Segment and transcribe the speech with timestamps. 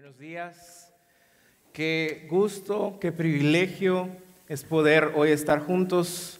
[0.00, 0.92] Buenos días.
[1.72, 4.08] Qué gusto, qué privilegio
[4.48, 6.38] es poder hoy estar juntos,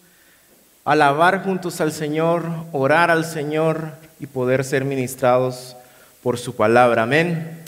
[0.85, 5.77] alabar juntos al Señor, orar al Señor y poder ser ministrados
[6.23, 7.03] por su palabra.
[7.03, 7.59] Amén.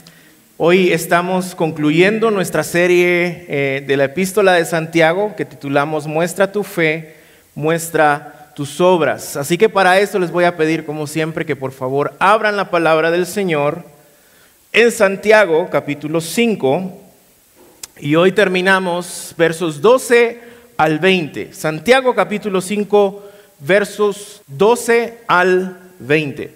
[0.55, 6.63] Hoy estamos concluyendo nuestra serie eh, de la epístola de Santiago que titulamos Muestra tu
[6.63, 7.17] fe,
[7.53, 9.35] muestra tus obras.
[9.35, 12.69] Así que para eso les voy a pedir, como siempre, que por favor abran la
[12.69, 13.83] palabra del Señor
[14.73, 17.01] en Santiago capítulo 5
[17.99, 20.39] y hoy terminamos versos 12
[20.77, 21.53] al 20.
[21.53, 26.55] Santiago capítulo 5 versos 12 al 20.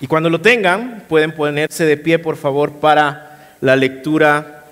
[0.00, 4.66] Y cuando lo tengan, pueden ponerse de pie, por favor, para la lectura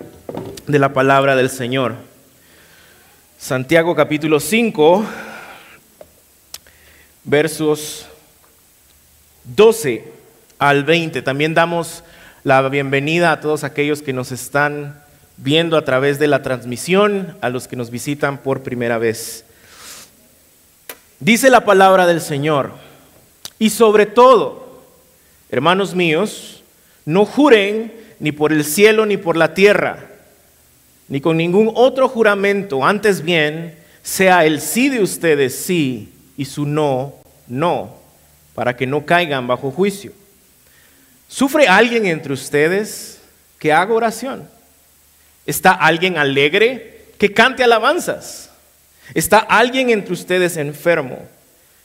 [0.67, 1.95] de la palabra del Señor.
[3.39, 5.05] Santiago capítulo 5,
[7.23, 8.05] versos
[9.43, 10.22] 12
[10.69, 11.21] al 20.
[11.21, 12.03] También damos
[12.43, 15.01] la bienvenida a todos aquellos que nos están
[15.35, 19.43] viendo a través de la transmisión, a los que nos visitan por primera vez.
[21.19, 22.71] Dice la palabra del Señor,
[23.59, 24.63] y sobre todo,
[25.49, 26.63] Hermanos míos,
[27.05, 29.99] no juren ni por el cielo ni por la tierra,
[31.09, 36.65] ni con ningún otro juramento, antes bien, sea el sí de ustedes sí y su
[36.65, 37.13] no,
[37.47, 37.97] no,
[38.55, 40.22] para que no caigan bajo juicio.
[41.33, 43.19] ¿Sufre alguien entre ustedes
[43.57, 44.47] que haga oración?
[45.47, 48.51] ¿Está alguien alegre que cante alabanzas?
[49.15, 51.27] ¿Está alguien entre ustedes enfermo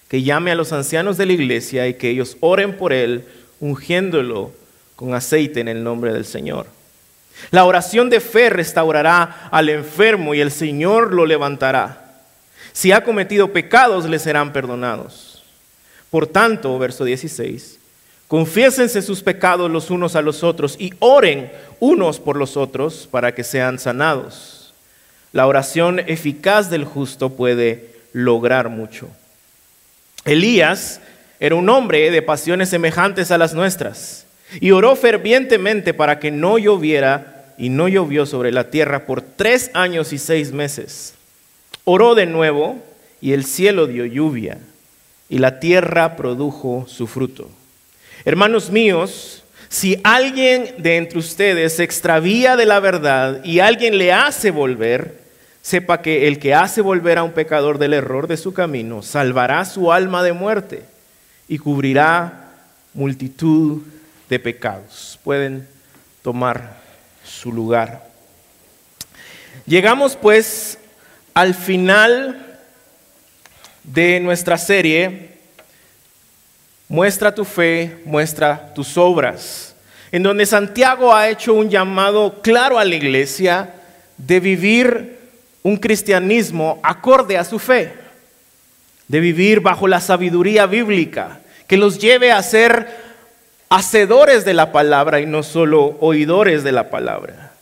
[0.09, 3.25] que llame a los ancianos de la iglesia y que ellos oren por él?
[3.61, 4.53] ungiéndolo
[4.97, 6.67] con aceite en el nombre del Señor.
[7.51, 12.23] La oración de fe restaurará al enfermo y el Señor lo levantará.
[12.73, 15.43] Si ha cometido pecados, le serán perdonados.
[16.11, 17.78] Por tanto, verso 16,
[18.29, 23.35] confiésense sus pecados los unos a los otros y oren unos por los otros para
[23.35, 24.75] que sean sanados.
[25.33, 29.08] La oración eficaz del justo puede lograr mucho.
[30.25, 31.01] Elías
[31.41, 34.27] era un hombre de pasiones semejantes a las nuestras
[34.61, 39.70] y oró fervientemente para que no lloviera y no llovió sobre la tierra por tres
[39.75, 41.14] años y seis meses.
[41.85, 42.79] Oró de nuevo
[43.20, 44.58] y el cielo dio lluvia
[45.29, 47.51] y la tierra produjo su fruto.
[48.28, 54.12] Hermanos míos, si alguien de entre ustedes se extravía de la verdad y alguien le
[54.12, 55.22] hace volver,
[55.62, 59.64] sepa que el que hace volver a un pecador del error de su camino salvará
[59.64, 60.83] su alma de muerte
[61.48, 62.50] y cubrirá
[62.92, 63.80] multitud
[64.28, 65.18] de pecados.
[65.24, 65.66] Pueden
[66.20, 66.83] tomar
[67.24, 68.10] su lugar.
[69.64, 70.78] Llegamos pues
[71.33, 72.58] al final
[73.84, 75.27] de nuestra serie,
[76.89, 79.75] Muestra tu fe, muestra tus obras,
[80.11, 83.75] en donde Santiago ha hecho un llamado claro a la iglesia
[84.17, 85.19] de vivir
[85.63, 87.93] un cristianismo acorde a su fe.
[89.07, 92.89] De vivir bajo la sabiduría bíblica, que los lleve a ser
[93.69, 97.53] hacedores de la palabra y no solo oidores de la palabra,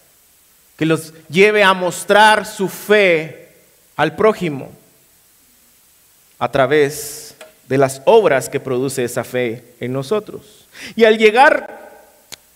[0.76, 3.48] que los lleve a mostrar su fe
[3.96, 4.70] al prójimo
[6.38, 7.25] a través de
[7.68, 10.66] las obras que produce esa fe en nosotros.
[10.94, 11.90] Y al llegar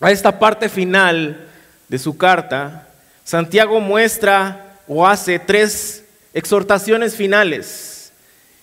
[0.00, 1.48] a esta parte final
[1.88, 2.88] de su carta,
[3.24, 7.90] Santiago muestra o hace tres exhortaciones finales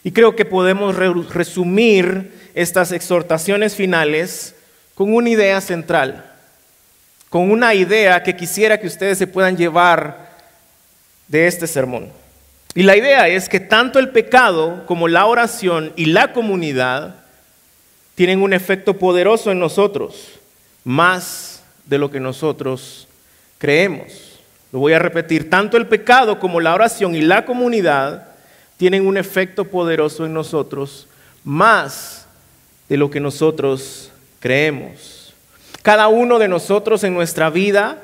[0.07, 4.55] y creo que podemos resumir estas exhortaciones finales
[4.95, 6.25] con una idea central,
[7.29, 10.29] con una idea que quisiera que ustedes se puedan llevar
[11.27, 12.09] de este sermón.
[12.77, 17.15] Y la idea es que tanto el pecado como la oración y la comunidad
[18.13, 20.27] tienen un efecto poderoso en nosotros,
[20.83, 23.07] más de lo que nosotros
[23.57, 24.38] creemos.
[24.71, 28.27] Lo voy a repetir, tanto el pecado como la oración y la comunidad
[28.77, 31.07] tienen un efecto poderoso en nosotros,
[31.44, 32.27] más
[32.88, 35.33] de lo que nosotros creemos.
[35.81, 37.97] Cada uno de nosotros en nuestra vida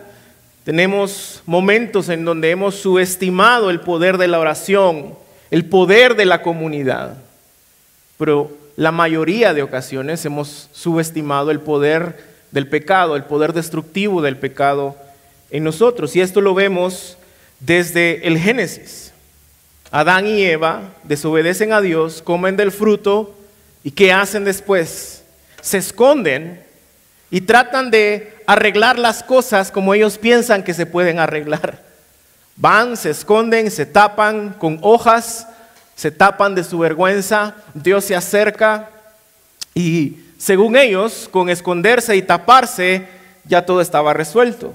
[0.63, 5.15] tenemos momentos en donde hemos subestimado el poder de la oración,
[5.51, 7.17] el poder de la comunidad,
[8.17, 12.17] pero la mayoría de ocasiones hemos subestimado el poder
[12.51, 14.95] del pecado, el poder destructivo del pecado
[15.51, 16.15] en nosotros.
[16.15, 17.17] Y esto lo vemos
[17.59, 19.11] desde el Génesis.
[19.91, 23.35] Adán y Eva desobedecen a Dios, comen del fruto
[23.83, 25.23] y ¿qué hacen después?
[25.61, 26.63] Se esconden
[27.33, 31.79] y tratan de arreglar las cosas como ellos piensan que se pueden arreglar.
[32.55, 35.47] Van, se esconden, se tapan con hojas,
[35.95, 38.91] se tapan de su vergüenza, Dios se acerca
[39.73, 43.07] y según ellos, con esconderse y taparse,
[43.45, 44.71] ya todo estaba resuelto.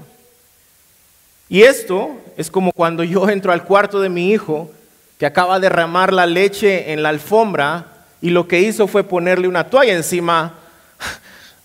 [1.47, 4.69] Y esto es como cuando yo entro al cuarto de mi hijo,
[5.17, 7.85] que acaba de derramar la leche en la alfombra,
[8.21, 10.55] y lo que hizo fue ponerle una toalla encima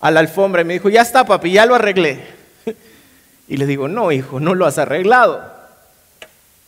[0.05, 2.21] a la alfombra y me dijo, ya está papi, ya lo arreglé.
[3.49, 5.43] Y le digo, no hijo, no lo has arreglado.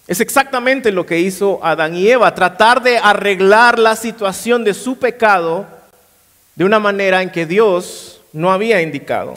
[0.07, 4.99] Es exactamente lo que hizo Adán y Eva, tratar de arreglar la situación de su
[4.99, 5.67] pecado
[6.55, 9.35] de una manera en que Dios no había indicado.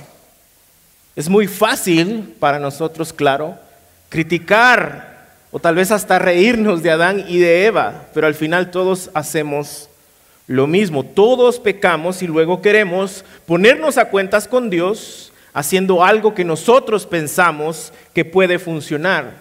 [1.18, 3.58] Es muy fácil para nosotros, claro,
[4.08, 9.10] criticar o tal vez hasta reírnos de Adán y de Eva, pero al final todos
[9.14, 9.89] hacemos
[10.50, 11.06] lo mismo.
[11.06, 17.94] Todos pecamos y luego queremos ponernos a cuentas con Dios haciendo algo que nosotros pensamos
[18.16, 19.32] que puede funcionar.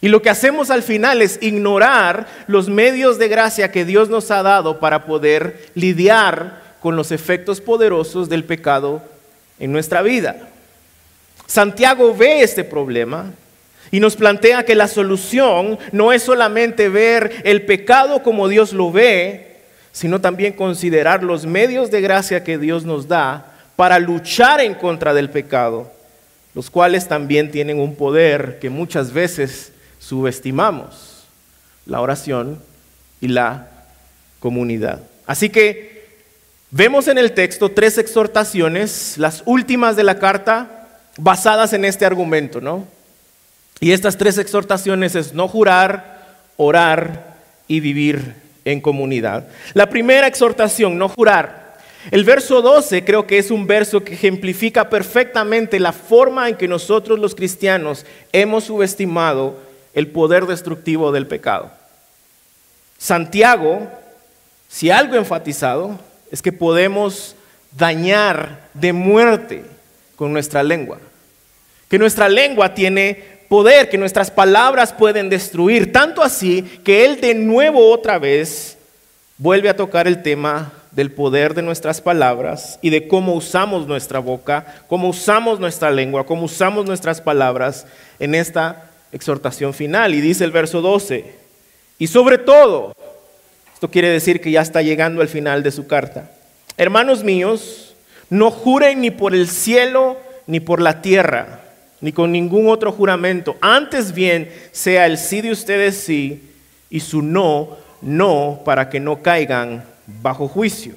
[0.00, 4.30] Y lo que hacemos al final es ignorar los medios de gracia que Dios nos
[4.30, 9.02] ha dado para poder lidiar con los efectos poderosos del pecado
[9.58, 10.48] en nuestra vida.
[11.46, 13.26] Santiago ve este problema
[13.90, 18.90] y nos plantea que la solución no es solamente ver el pecado como Dios lo
[18.90, 19.49] ve,
[19.92, 25.14] sino también considerar los medios de gracia que Dios nos da para luchar en contra
[25.14, 25.90] del pecado,
[26.54, 31.24] los cuales también tienen un poder que muchas veces subestimamos
[31.86, 32.60] la oración
[33.20, 33.68] y la
[34.38, 35.00] comunidad.
[35.26, 36.08] Así que
[36.70, 42.60] vemos en el texto tres exhortaciones, las últimas de la carta, basadas en este argumento,
[42.60, 42.86] ¿no?
[43.80, 47.36] Y estas tres exhortaciones es no jurar, orar
[47.66, 48.34] y vivir
[48.70, 49.48] en comunidad.
[49.74, 51.78] La primera exhortación, no jurar.
[52.10, 56.66] El verso 12 creo que es un verso que ejemplifica perfectamente la forma en que
[56.66, 59.58] nosotros los cristianos hemos subestimado
[59.92, 61.70] el poder destructivo del pecado.
[62.96, 63.88] Santiago,
[64.68, 65.98] si algo enfatizado,
[66.30, 67.34] es que podemos
[67.76, 69.64] dañar de muerte
[70.16, 70.98] con nuestra lengua.
[71.88, 75.92] Que nuestra lengua tiene poder, que nuestras palabras pueden destruir.
[75.92, 78.78] Tanto así que él de nuevo otra vez
[79.38, 84.20] vuelve a tocar el tema del poder de nuestras palabras y de cómo usamos nuestra
[84.20, 87.86] boca, cómo usamos nuestra lengua, cómo usamos nuestras palabras
[88.20, 90.14] en esta exhortación final.
[90.14, 91.34] Y dice el verso 12,
[91.98, 92.94] y sobre todo,
[93.74, 96.30] esto quiere decir que ya está llegando al final de su carta,
[96.76, 97.96] hermanos míos,
[98.28, 101.59] no juren ni por el cielo ni por la tierra,
[102.00, 103.56] ni con ningún otro juramento.
[103.60, 106.50] Antes bien sea el sí de ustedes sí
[106.88, 110.94] y su no, no, para que no caigan bajo juicio.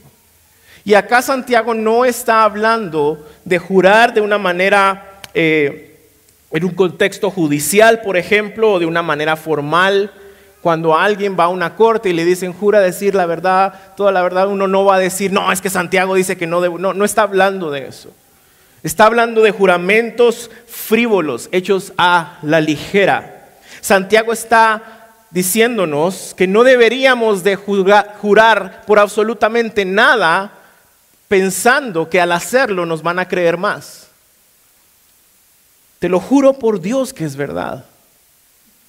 [0.86, 5.20] Y acá Santiago no está hablando de jurar de una manera...
[5.34, 5.90] Eh,
[6.54, 10.12] en un contexto judicial, por ejemplo, o de una manera formal,
[10.62, 14.22] cuando alguien va a una corte y le dicen, jura decir la verdad, toda la
[14.22, 16.78] verdad, uno no va a decir, no, es que Santiago dice que no debo.
[16.78, 18.14] No, no está hablando de eso.
[18.84, 23.48] Está hablando de juramentos frívolos, hechos a la ligera.
[23.80, 30.52] Santiago está diciéndonos que no deberíamos de jurar por absolutamente nada
[31.30, 34.10] pensando que al hacerlo nos van a creer más.
[36.00, 37.86] Te lo juro por Dios que es verdad.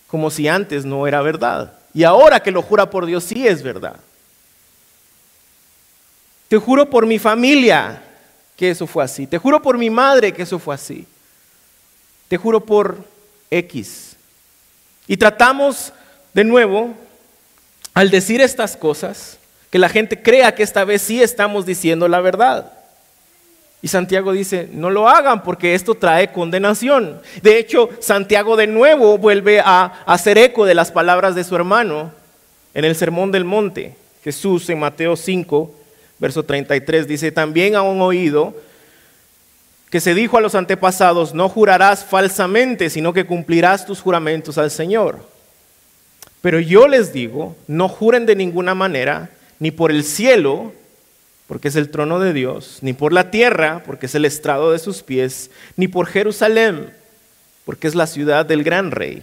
[0.08, 1.73] Como si antes no era verdad.
[1.94, 3.96] Y ahora que lo jura por Dios sí es verdad.
[6.49, 8.02] Te juro por mi familia
[8.56, 9.26] que eso fue así.
[9.26, 11.06] Te juro por mi madre que eso fue así.
[12.28, 13.05] Te juro por
[13.50, 14.17] X.
[15.06, 15.93] Y tratamos
[16.32, 16.94] de nuevo,
[17.93, 19.38] al decir estas cosas,
[19.70, 22.72] que la gente crea que esta vez sí estamos diciendo la verdad.
[23.82, 27.20] Y Santiago dice, no lo hagan porque esto trae condenación.
[27.43, 32.10] De hecho, Santiago de nuevo vuelve a hacer eco de las palabras de su hermano
[32.72, 33.94] en el Sermón del Monte.
[34.22, 35.74] Jesús en Mateo 5,
[36.24, 38.54] verso 33 dice, también han oído
[39.90, 44.70] que se dijo a los antepasados, no jurarás falsamente, sino que cumplirás tus juramentos al
[44.70, 45.19] Señor.
[46.40, 49.28] Pero yo les digo, no juren de ninguna manera,
[49.58, 50.72] ni por el cielo,
[51.46, 54.78] porque es el trono de Dios, ni por la tierra, porque es el estrado de
[54.78, 56.90] sus pies, ni por Jerusalén,
[57.66, 59.22] porque es la ciudad del gran rey.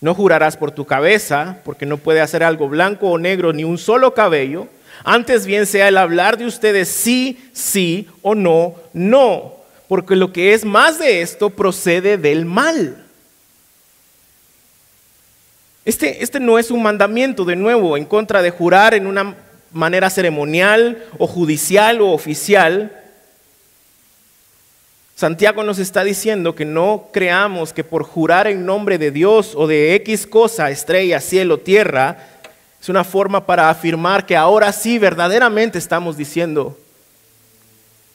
[0.00, 3.76] No jurarás por tu cabeza, porque no puede hacer algo blanco o negro, ni un
[3.76, 4.68] solo cabello.
[5.02, 9.54] Antes bien sea el hablar de ustedes sí, sí o no, no,
[9.88, 13.04] porque lo que es más de esto procede del mal.
[15.84, 19.34] Este, este no es un mandamiento, de nuevo, en contra de jurar en una
[19.72, 23.04] manera ceremonial o judicial o oficial,
[25.16, 29.68] Santiago nos está diciendo que no creamos que por jurar en nombre de Dios o
[29.68, 32.33] de X cosa, estrella, cielo, tierra,
[32.84, 36.78] es una forma para afirmar que ahora sí verdaderamente estamos diciendo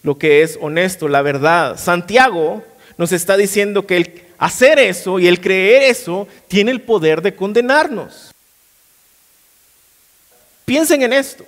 [0.03, 1.75] lo que es honesto, la verdad.
[1.75, 2.63] Santiago
[2.95, 7.35] nos está diciendo que el hacer eso y el creer eso tiene el poder de
[7.35, 8.29] condenarnos.
[10.65, 11.47] Piensen en esto.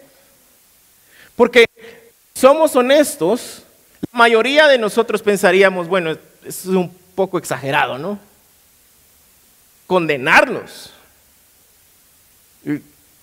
[1.36, 1.68] Porque
[2.34, 3.62] somos honestos,
[4.12, 8.18] la mayoría de nosotros pensaríamos, bueno, es un poco exagerado, ¿no?
[9.86, 10.92] Condenarnos.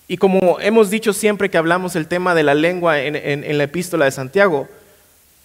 [0.09, 4.05] Y, como hemos dicho siempre que hablamos el tema de la lengua en, la epístola
[4.05, 4.67] de Santiago,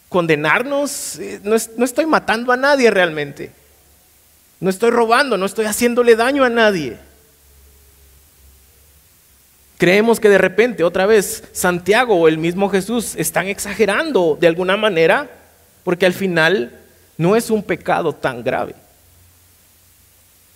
[0.09, 3.53] condenarnos, eh, no, no estoy matando a nadie realmente.
[4.61, 6.97] No estoy robando, no estoy haciéndole daño a nadie.
[9.77, 14.79] Creemos que de repente, otra vez, Santiago o el mismo Jesús están exagerando de alguna
[14.79, 15.29] manera,
[15.83, 16.81] porque al final
[17.19, 18.75] no es un pecado tan grave.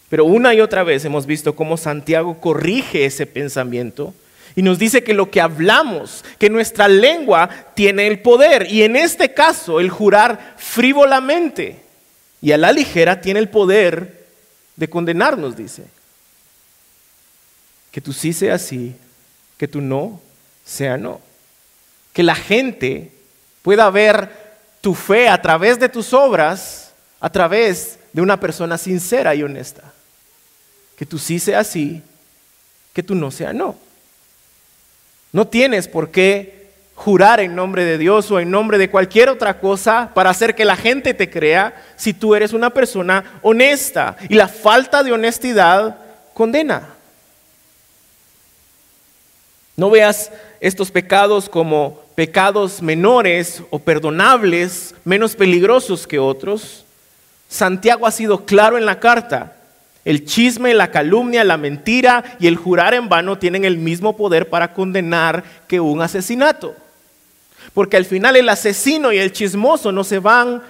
[0.09, 4.15] Pero una y otra vez hemos visto cómo Santiago corrige ese pensamiento
[4.57, 8.97] y nos dice que lo que hablamos, que nuestra lengua tiene el poder, y en
[8.97, 11.83] este caso el jurar frívolamente
[12.41, 14.27] y a la ligera tiene el poder
[14.77, 15.85] de condenarnos, dice.
[17.91, 18.97] Que tú sí sea sí,
[19.57, 20.21] que tú no
[20.65, 21.21] sea no.
[22.13, 23.13] Que la gente
[23.63, 24.31] pueda ver
[24.81, 29.93] tu fe a través de tus obras, a través de una persona sincera y honesta.
[30.99, 32.03] Que tú sí sea sí,
[32.93, 33.77] que tú no sea no.
[35.33, 36.59] No tienes por qué
[36.95, 40.65] jurar en nombre de Dios o en nombre de cualquier otra cosa para hacer que
[40.65, 44.17] la gente te crea si tú eres una persona honesta.
[44.29, 45.97] Y la falta de honestidad
[46.35, 46.89] condena.
[49.77, 56.85] No veas estos pecados como pecados menores o perdonables, menos peligrosos que otros.
[57.49, 59.58] Santiago ha sido claro en la carta.
[60.09, 64.49] El chisme, la calumnia, la mentira y el jurar en vano tienen el mismo poder
[64.49, 66.75] para condenar que un asesinato.
[67.75, 70.63] Porque al final el asesino y el chismoso no se van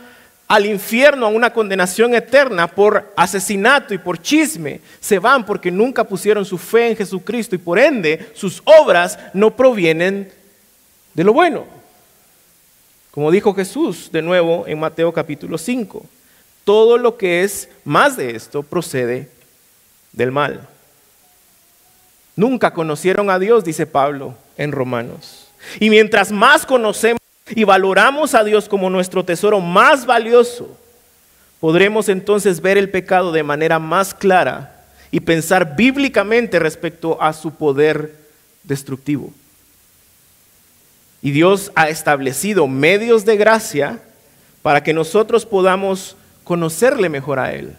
[0.48, 4.80] al infierno a una condenación eterna por asesinato y por chisme.
[4.98, 9.54] Se van porque nunca pusieron su fe en Jesucristo y por ende sus obras no
[9.54, 10.32] provienen
[11.14, 11.64] de lo bueno.
[13.12, 16.04] Como dijo Jesús de nuevo en Mateo capítulo 5,
[16.68, 19.30] todo lo que es más de esto procede
[20.12, 20.68] del mal.
[22.36, 25.48] Nunca conocieron a Dios, dice Pablo en Romanos.
[25.80, 30.76] Y mientras más conocemos y valoramos a Dios como nuestro tesoro más valioso,
[31.58, 37.50] podremos entonces ver el pecado de manera más clara y pensar bíblicamente respecto a su
[37.50, 38.14] poder
[38.62, 39.32] destructivo.
[41.22, 44.00] Y Dios ha establecido medios de gracia
[44.60, 46.14] para que nosotros podamos
[46.48, 47.76] conocerle mejor a Él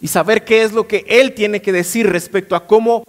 [0.00, 3.04] y saber qué es lo que Él tiene que decir respecto a cómo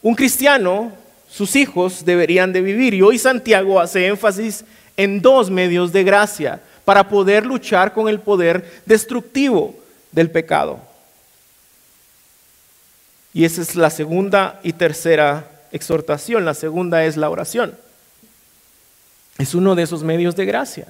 [0.00, 0.92] un cristiano,
[1.28, 2.94] sus hijos, deberían de vivir.
[2.94, 4.64] Y hoy Santiago hace énfasis
[4.96, 9.74] en dos medios de gracia para poder luchar con el poder destructivo
[10.12, 10.78] del pecado.
[13.34, 16.44] Y esa es la segunda y tercera exhortación.
[16.44, 17.76] La segunda es la oración.
[19.36, 20.86] Es uno de esos medios de gracia.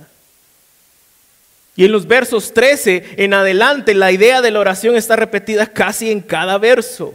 [1.76, 6.11] Y en los versos 13 en adelante la idea de la oración está repetida casi
[6.11, 7.14] en cada verso.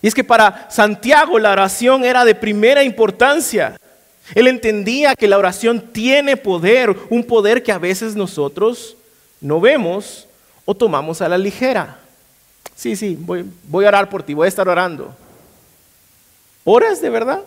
[0.00, 3.78] Y es que para Santiago la oración era de primera importancia.
[4.34, 8.96] Él entendía que la oración tiene poder, un poder que a veces nosotros
[9.40, 10.26] no vemos
[10.64, 11.98] o tomamos a la ligera.
[12.74, 15.14] Sí, sí, voy, a orar por ti, voy a estar orando.
[16.64, 17.42] ¿Oras de verdad?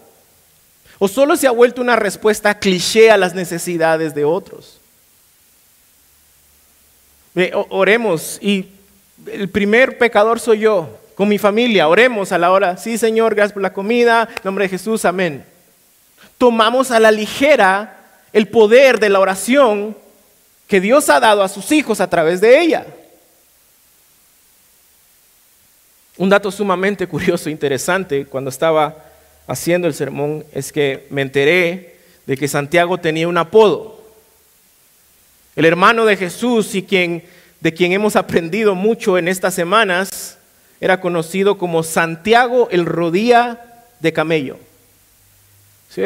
[1.00, 4.80] ¿O solo se ha vuelto una respuesta cliché a las necesidades de otros?
[7.70, 8.68] Oremos y
[9.32, 13.54] el primer pecador soy yo, con mi familia, oremos a la hora, sí Señor, gracias
[13.54, 15.44] por la comida, en nombre de Jesús, amén
[16.38, 17.98] tomamos a la ligera
[18.34, 19.98] el poder de la oración
[20.68, 22.86] que Dios ha dado a sus hijos a través de ella.
[26.18, 29.06] Un dato sumamente curioso e interesante cuando estaba
[29.48, 33.97] haciendo el sermón es que me enteré de que Santiago tenía un apodo.
[35.58, 37.26] El hermano de Jesús y quien,
[37.60, 40.38] de quien hemos aprendido mucho en estas semanas
[40.80, 44.58] era conocido como Santiago el rodilla de camello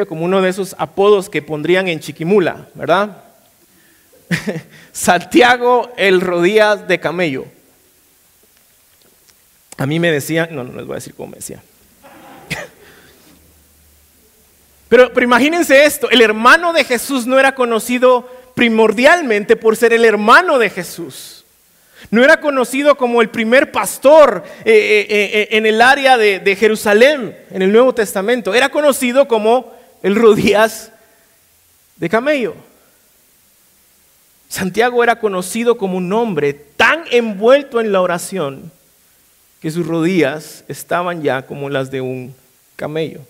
[0.08, 3.24] como uno de esos apodos que pondrían en Chiquimula, ¿verdad?
[4.94, 7.46] Santiago el rodillas de camello.
[9.78, 11.62] A mí me decían, no, no les voy a decir cómo me decía.
[14.88, 20.06] Pero, pero imagínense esto, el hermano de Jesús no era conocido primordialmente por ser el
[20.06, 21.46] hermano de Jesús.
[22.10, 26.56] No era conocido como el primer pastor eh, eh, eh, en el área de, de,
[26.56, 28.54] Jerusalén, en el Nuevo Testamento.
[28.54, 30.92] Era conocido como el rodillas
[31.98, 32.56] de camello.
[34.50, 38.72] Santiago era conocido como un hombre tan envuelto en la oración
[39.62, 42.36] que sus rodillas estaban ya como las de un
[42.76, 43.22] camello.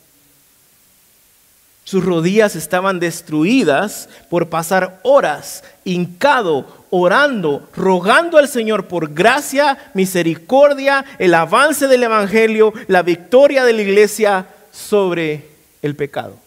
[1.92, 11.04] Sus rodillas estaban destruidas por pasar horas hincado, orando, rogando al Señor por gracia, misericordia,
[11.20, 15.50] el avance del Evangelio, la victoria de la iglesia sobre
[15.82, 16.38] el pecado.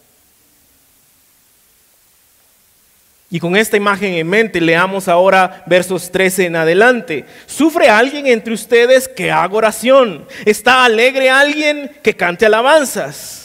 [3.30, 7.26] Y con esta imagen en mente, leamos ahora versos 13 en adelante.
[7.44, 10.26] ¿Sufre alguien entre ustedes que haga oración?
[10.46, 13.43] ¿Está alegre alguien que cante alabanzas?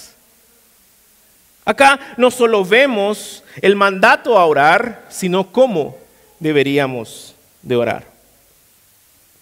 [1.69, 5.95] Acá no solo vemos el mandato a orar, sino cómo
[6.39, 8.05] deberíamos de orar.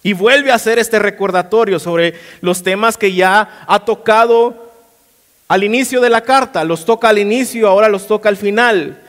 [0.03, 4.73] Y vuelve a hacer este recordatorio sobre los temas que ya ha tocado
[5.47, 6.65] al inicio de la carta.
[6.65, 9.01] Los toca al inicio, ahora los toca al final.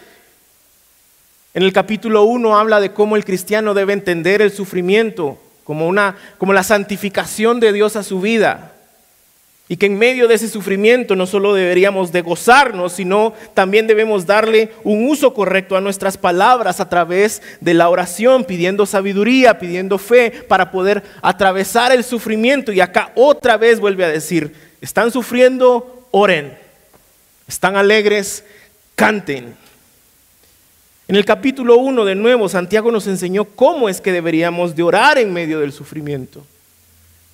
[1.54, 6.14] En el capítulo 1 habla de cómo el cristiano debe entender el sufrimiento como, una,
[6.38, 8.77] como la santificación de Dios a su vida.
[9.70, 14.24] Y que en medio de ese sufrimiento no solo deberíamos de gozarnos, sino también debemos
[14.24, 19.98] darle un uso correcto a nuestras palabras a través de la oración, pidiendo sabiduría, pidiendo
[19.98, 22.72] fe para poder atravesar el sufrimiento.
[22.72, 26.56] Y acá otra vez vuelve a decir, están sufriendo, oren.
[27.46, 28.44] Están alegres,
[28.94, 29.54] canten.
[31.08, 35.18] En el capítulo 1 de nuevo, Santiago nos enseñó cómo es que deberíamos de orar
[35.18, 36.44] en medio del sufrimiento.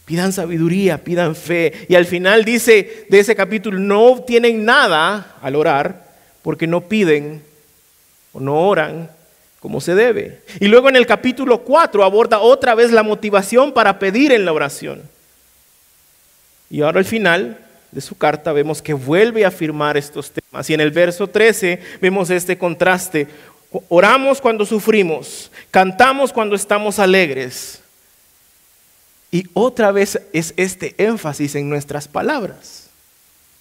[0.04, 1.86] Pidan sabiduría, pidan fe.
[1.88, 6.04] Y al final dice de ese capítulo, no obtienen nada al orar
[6.42, 7.42] porque no piden
[8.32, 9.10] o no oran
[9.60, 10.42] como se debe.
[10.60, 14.52] Y luego en el capítulo 4 aborda otra vez la motivación para pedir en la
[14.52, 15.02] oración.
[16.68, 17.58] Y ahora al final
[17.90, 20.68] de su carta vemos que vuelve a afirmar estos temas.
[20.68, 23.26] Y en el verso 13 vemos este contraste.
[23.88, 27.83] Oramos cuando sufrimos, cantamos cuando estamos alegres.
[29.34, 32.88] Y otra vez es este énfasis en nuestras palabras,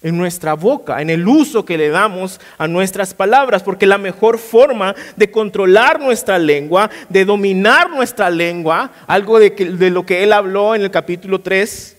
[0.04, 4.38] en nuestra boca, en el uso que le damos a nuestras palabras, porque la mejor
[4.38, 10.76] forma de controlar nuestra lengua, de dominar nuestra lengua, algo de, lo que él habló
[10.76, 11.98] en el capítulo 3,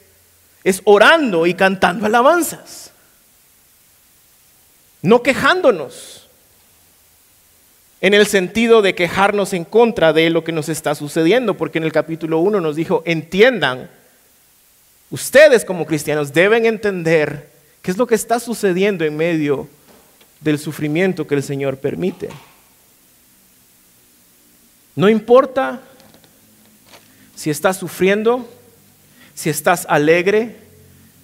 [0.62, 2.92] es orando y cantando alabanzas,
[5.02, 6.23] no quejándonos
[8.04, 11.84] en el sentido de quejarnos en contra de lo que nos está sucediendo, porque en
[11.84, 13.88] el capítulo 1 nos dijo, entiendan,
[15.08, 17.48] ustedes como cristianos deben entender
[17.80, 19.70] qué es lo que está sucediendo en medio
[20.42, 22.28] del sufrimiento que el Señor permite.
[24.96, 25.80] No importa
[27.34, 28.46] si estás sufriendo,
[29.34, 30.56] si estás alegre,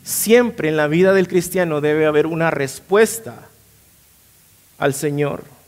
[0.02, 3.48] siempre en la vida del cristiano debe haber una respuesta
[4.78, 5.59] al Señor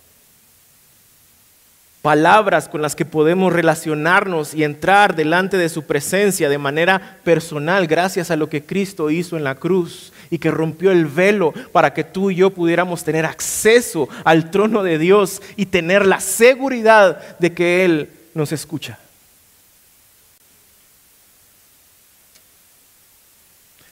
[2.03, 7.87] palabras con las que podemos relacionarnos y entrar delante de su presencia de manera personal
[7.87, 11.95] gracias a lo que Cristo hizo en la cruz y que rompió el velo para
[11.95, 17.38] que tú y yo pudiéramos tener acceso al trono de Dios y tener la seguridad
[17.38, 18.99] de que Él nos escucha.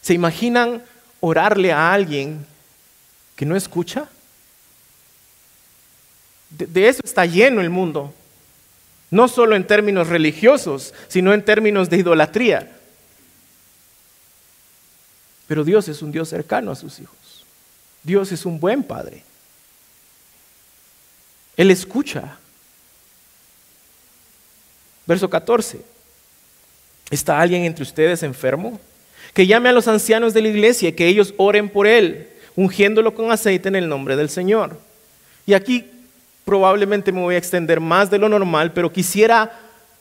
[0.01, 0.83] ¿Se imaginan
[1.21, 2.45] orarle a alguien
[3.37, 4.09] que no escucha?
[6.51, 8.13] De, eso está lleno el mundo.
[9.11, 12.77] No solo en términos religiosos, sino en términos de idolatría.
[15.47, 17.45] Pero Dios es un Dios cercano a sus hijos.
[18.03, 19.25] Dios es un buen padre.
[21.57, 22.39] Él escucha.
[25.07, 25.81] Verso 14.
[27.11, 28.81] ¿Está alguien entre ustedes enfermo?
[29.35, 33.15] Que llame a los ancianos de la iglesia y que ellos oren por él, ungiéndolo
[33.15, 34.79] con aceite en el nombre del Señor.
[35.47, 35.91] Y aquí
[36.45, 39.51] probablemente me voy a extender más de lo normal, pero quisiera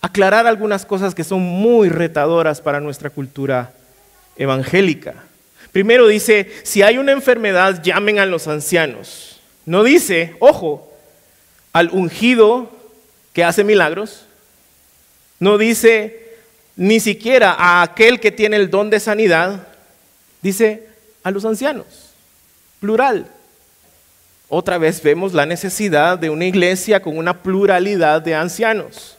[0.02, 3.74] aclarar algunas cosas que son muy retadoras para nuestra cultura
[4.38, 5.16] evangélica.
[5.72, 9.40] Primero dice, si hay una enfermedad, llamen a los ancianos.
[9.66, 10.92] No dice, ojo,
[11.74, 12.72] al ungido
[13.34, 14.26] que hace milagros.
[15.40, 16.30] No dice
[16.76, 19.68] ni siquiera a aquel que tiene el don de sanidad.
[20.42, 20.88] Dice
[21.24, 21.86] a los ancianos,
[22.80, 23.28] plural.
[24.50, 29.16] Otra vez vemos la necesidad de una iglesia con una pluralidad de ancianos.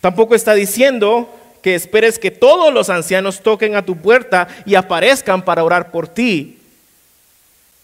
[0.00, 5.42] Tampoco está diciendo que esperes que todos los ancianos toquen a tu puerta y aparezcan
[5.42, 6.58] para orar por ti.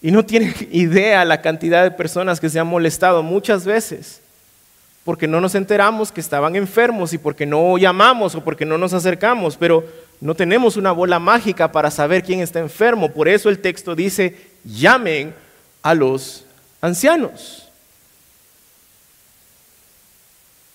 [0.01, 4.19] Y no tienen idea la cantidad de personas que se han molestado muchas veces
[5.03, 8.93] porque no nos enteramos que estaban enfermos y porque no llamamos o porque no nos
[8.93, 9.83] acercamos, pero
[10.21, 13.11] no tenemos una bola mágica para saber quién está enfermo.
[13.11, 15.35] Por eso el texto dice, llamen
[15.83, 16.45] a los
[16.81, 17.69] ancianos.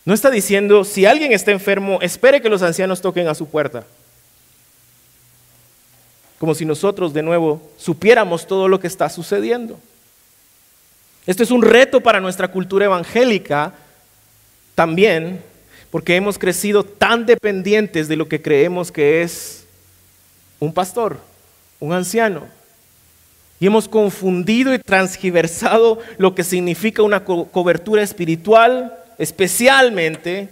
[0.04, 3.84] No está diciendo, si alguien está enfermo, espere que los ancianos toquen a su puerta.
[6.38, 9.78] Como si nosotros de nuevo supiéramos todo lo que está sucediendo.
[11.26, 13.74] Esto es un reto para nuestra cultura evangélica
[14.74, 15.42] también,
[15.90, 19.66] porque hemos crecido tan dependientes de lo que creemos que es
[20.58, 21.18] un pastor,
[21.80, 22.57] un anciano.
[23.60, 30.48] Y hemos confundido y transgiversado lo que significa una cobertura espiritual, especialmente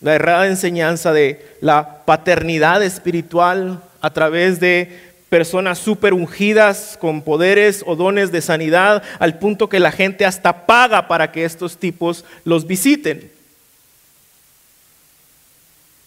[0.00, 7.82] la errada enseñanza de la paternidad espiritual a través de personas súper ungidas con poderes
[7.86, 12.24] o dones de sanidad, al punto que la gente hasta paga para que estos tipos
[12.44, 13.32] los visiten.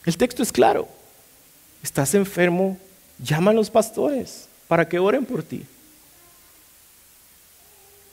[0.05, 0.87] El texto es claro.
[1.83, 2.77] Estás enfermo,
[3.19, 5.65] llama a los pastores para que oren por ti.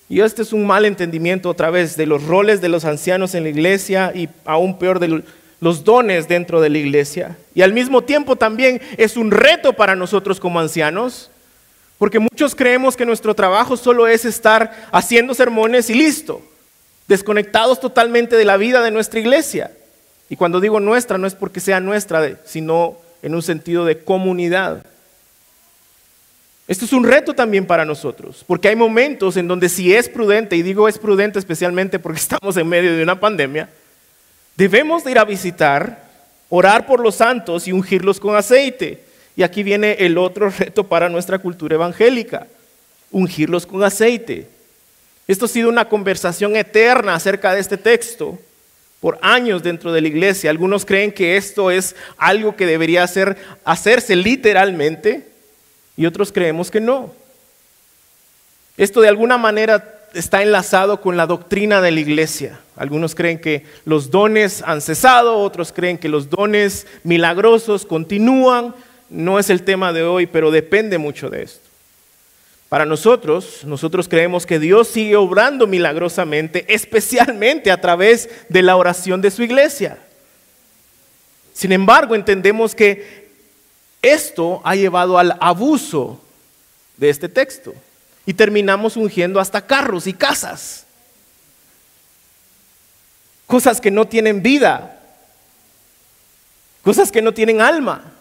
[0.08, 3.44] Y este es un mal entendimiento otra vez de los roles de los ancianos en
[3.44, 5.22] la iglesia y aún peor de
[5.60, 7.36] los dones dentro de la iglesia.
[7.54, 11.30] Y al mismo tiempo también es un reto para nosotros como ancianos,
[11.96, 16.42] porque muchos creemos que nuestro trabajo solo es estar haciendo sermones y listo,
[17.08, 19.70] desconectados totalmente de la vida de nuestra iglesia.
[20.28, 24.84] Y cuando digo nuestra, no es porque sea nuestra, sino en un sentido de comunidad.
[26.66, 30.56] Esto es un reto también para nosotros, porque hay momentos en donde si es prudente,
[30.56, 33.68] y digo es prudente especialmente porque estamos en medio de una pandemia,
[34.56, 36.04] debemos de ir a visitar,
[36.48, 39.04] orar por los santos y ungirlos con aceite.
[39.36, 42.46] Y aquí viene el otro reto para nuestra cultura evangélica,
[43.10, 44.48] ungirlos con aceite.
[45.26, 48.38] Esto ha sido una conversación eterna acerca de este texto
[49.00, 50.48] por años dentro de la iglesia.
[50.48, 55.33] Algunos creen que esto es algo que debería hacer, hacerse literalmente
[55.96, 57.12] y otros creemos que no.
[58.76, 62.60] Esto de alguna manera está enlazado con la doctrina de la iglesia.
[62.76, 68.74] Algunos creen que los dones han cesado, otros creen que los dones milagrosos continúan.
[69.10, 71.68] No es el tema de hoy, pero depende mucho de esto.
[72.68, 79.20] Para nosotros, nosotros creemos que Dios sigue obrando milagrosamente, especialmente a través de la oración
[79.20, 79.98] de su iglesia.
[81.52, 83.23] Sin embargo, entendemos que
[84.12, 86.20] esto ha llevado al abuso
[86.96, 87.74] de este texto
[88.26, 90.84] y terminamos ungiendo hasta carros y casas.
[93.46, 95.00] Cosas que no tienen vida,
[96.82, 98.12] cosas que no tienen alma.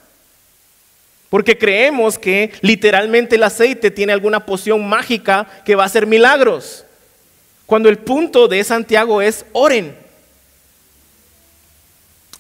[1.30, 6.86] Porque creemos que literalmente el aceite tiene alguna poción mágica que va a hacer milagros.
[7.66, 10.03] Cuando el punto de Santiago es oren.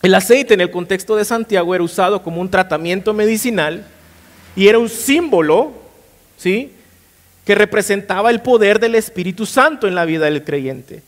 [0.04, 3.86] El aceite en el contexto de Santiago era usado como un tratamiento medicinal
[4.54, 5.72] y era un símbolo,
[6.38, 6.74] ¿sí?
[7.46, 11.02] Que representaba el poder del Espíritu Santo en la vida del creyente.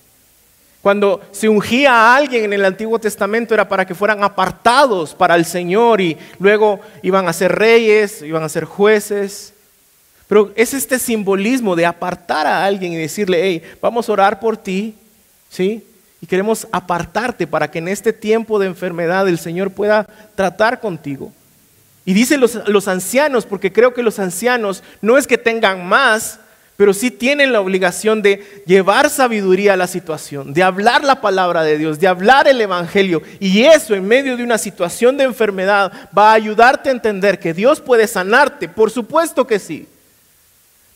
[0.81, 5.36] Cuando se ungía a alguien en el Antiguo Testamento era para que fueran apartados para
[5.36, 9.53] el Señor y luego iban a ser reyes, iban a ser jueces.
[10.25, 14.55] Pero es este simbolismo de apartar a alguien y decirle, hey, vamos a orar por
[14.55, 14.95] ti,
[15.49, 15.84] ¿sí?
[16.25, 21.31] Y queremos apartarte para que en este tiempo de enfermedad el Señor pueda tratar contigo.
[22.03, 26.39] Y dicen los, los, ancianos, porque creo que los ancianos no es que tengan más,
[26.77, 31.61] pero sí tienen la obligación de llevar sabiduría a la situación, de hablar la palabra
[31.61, 33.21] de Dios, de hablar el Evangelio.
[33.39, 37.53] Y eso en medio de una situación de enfermedad va a ayudarte a entender que
[37.53, 39.88] Dios puede sanarte, por supuesto que sí.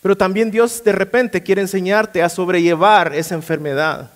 [0.02, 4.10] Pero también Dios de repente quiere enseñarte a sobrellevar esa enfermedad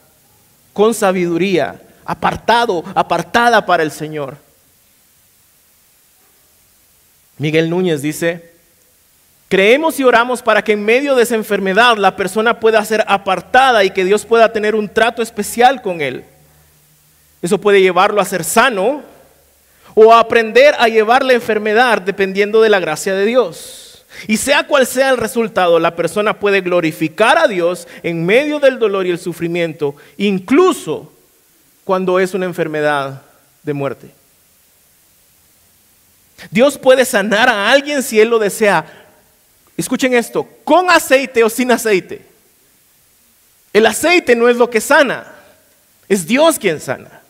[0.73, 4.37] con sabiduría, apartado, apartada para el Señor.
[7.37, 8.51] Miguel Núñez dice,
[9.49, 13.83] creemos y oramos para que en medio de esa enfermedad la persona pueda ser apartada
[13.83, 16.25] y que Dios pueda tener un trato especial con él.
[17.41, 19.01] Eso puede llevarlo a ser sano
[19.95, 23.82] o a aprender a llevar la enfermedad dependiendo de la gracia de Dios.
[24.27, 28.79] Y sea cual sea el resultado, la persona puede glorificar a Dios en medio del
[28.79, 31.11] dolor y el sufrimiento, incluso
[31.83, 33.21] cuando es una enfermedad
[33.63, 34.11] de muerte.
[36.51, 38.85] Dios puede sanar a alguien si Él lo desea.
[39.75, 42.25] Escuchen esto, con aceite o sin aceite.
[43.71, 45.33] El aceite no es lo que sana,
[46.07, 47.22] es Dios quien sana.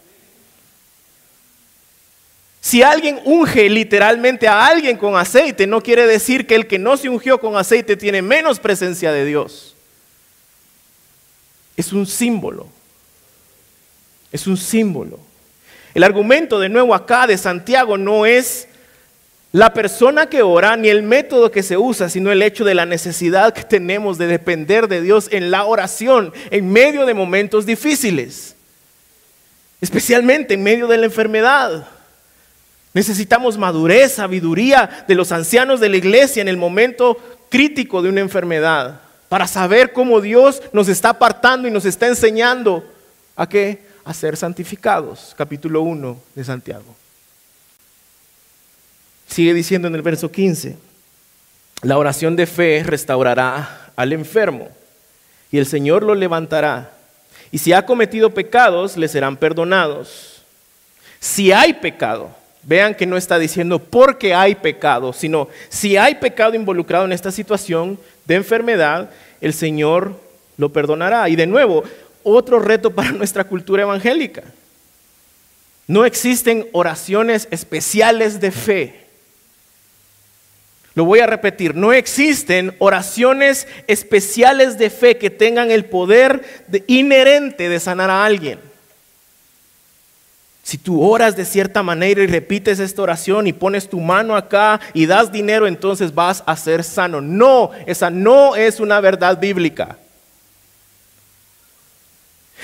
[2.64, 6.96] Si alguien unge literalmente a alguien con aceite, no quiere decir que el que no
[6.96, 9.76] se ungió con aceite tiene menos presencia de Dios.
[11.76, 12.70] Es un símbolo.
[14.32, 15.20] Es un símbolo.
[15.94, 18.70] El argumento de nuevo acá de Santiago no es
[19.52, 22.86] la persona que ora ni el método que se usa, sino el hecho de la
[22.86, 28.56] necesidad que tenemos de depender de Dios en la oración en medio de momentos difíciles.
[29.82, 31.90] especialmente en medio de la enfermedad.
[32.94, 37.18] Necesitamos madurez, sabiduría de los ancianos de la iglesia en el momento
[37.50, 42.84] crítico de una enfermedad para saber cómo Dios nos está apartando y nos está enseñando
[43.36, 43.82] a qué?
[44.06, 45.34] A ser santificados.
[45.36, 46.96] Capítulo 1 de Santiago.
[49.28, 50.78] Sigue diciendo en el verso 15,
[51.82, 54.70] la oración de fe restaurará al enfermo
[55.52, 56.92] y el Señor lo levantará.
[57.52, 60.44] Y si ha cometido pecados, le serán perdonados.
[61.20, 66.56] Si hay pecado, vean que no está diciendo porque hay pecado, sino si hay pecado
[66.56, 69.10] involucrado en esta situación de enfermedad,
[69.42, 70.20] el Señor
[70.58, 71.28] lo perdonará.
[71.30, 71.84] Y de nuevo,
[72.24, 74.44] otro reto para nuestra cultura evangélica.
[75.88, 79.04] No existen oraciones especiales de fe.
[80.96, 86.44] Lo voy a repetir, no existen oraciones especiales de fe que tengan el poder
[86.86, 88.60] inherente de sanar a alguien.
[90.64, 94.80] Si tú oras de cierta manera y repites esta oración y pones tu mano acá
[94.94, 97.20] y das dinero, entonces vas a ser sano.
[97.20, 99.98] No, esa no es una verdad bíblica.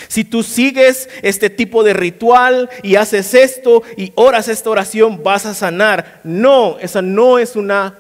[0.08, 5.46] Si tú sigues este tipo de ritual y haces esto y oras esta oración, vas
[5.46, 6.22] a sanar.
[6.24, 8.00] No, esa no es una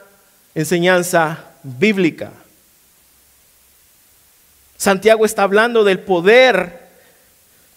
[0.55, 2.31] enseñanza bíblica.
[4.77, 6.88] Santiago está hablando del poder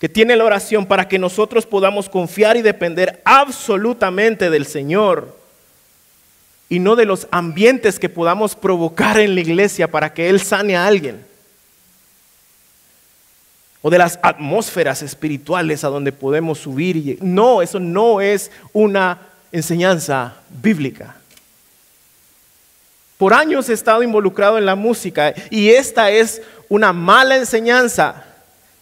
[0.02, 5.38] que tiene la oración para que nosotros podamos confiar y depender absolutamente del Señor
[6.68, 10.76] y no de los ambientes que podamos provocar en la iglesia para que Él sane
[10.76, 11.24] a alguien
[13.80, 16.96] o de las atmósferas espirituales a donde podemos subir.
[16.96, 17.18] Y...
[17.20, 19.20] No, eso no es una
[19.52, 21.14] enseñanza bíblica.
[23.18, 28.26] Por años he estado involucrado en la música y esta es una mala enseñanza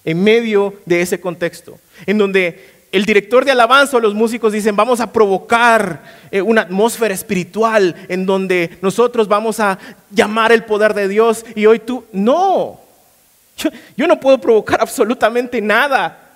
[0.04, 4.74] en medio de ese contexto, en donde el director de alabanza o los músicos dicen,
[4.74, 9.78] vamos a provocar eh, una atmósfera espiritual en donde nosotros vamos a
[10.10, 12.80] llamar el poder de Dios y hoy tú, no,
[13.56, 16.26] yo, yo no puedo provocar absolutamente nada.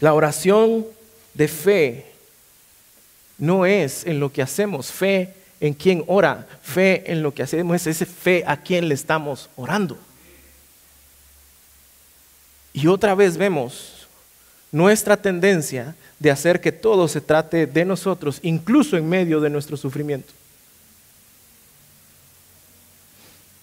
[0.00, 0.86] La oración
[1.34, 2.06] de fe
[3.38, 7.76] no es en lo que hacemos, fe en quien ora, fe en lo que hacemos,
[7.76, 9.98] es ese fe a quien le estamos orando.
[12.72, 14.06] Y otra vez vemos
[14.70, 19.76] nuestra tendencia de hacer que todo se trate de nosotros, incluso en medio de nuestro
[19.76, 20.32] sufrimiento.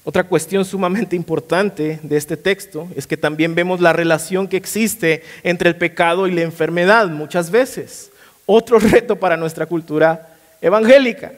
[0.03, 5.23] Otra cuestión sumamente importante de este texto es que también vemos la relación que existe
[5.41, 8.11] entre el pecado y la enfermedad muchas veces.
[8.45, 11.33] Otro reto para nuestra cultura evangélica.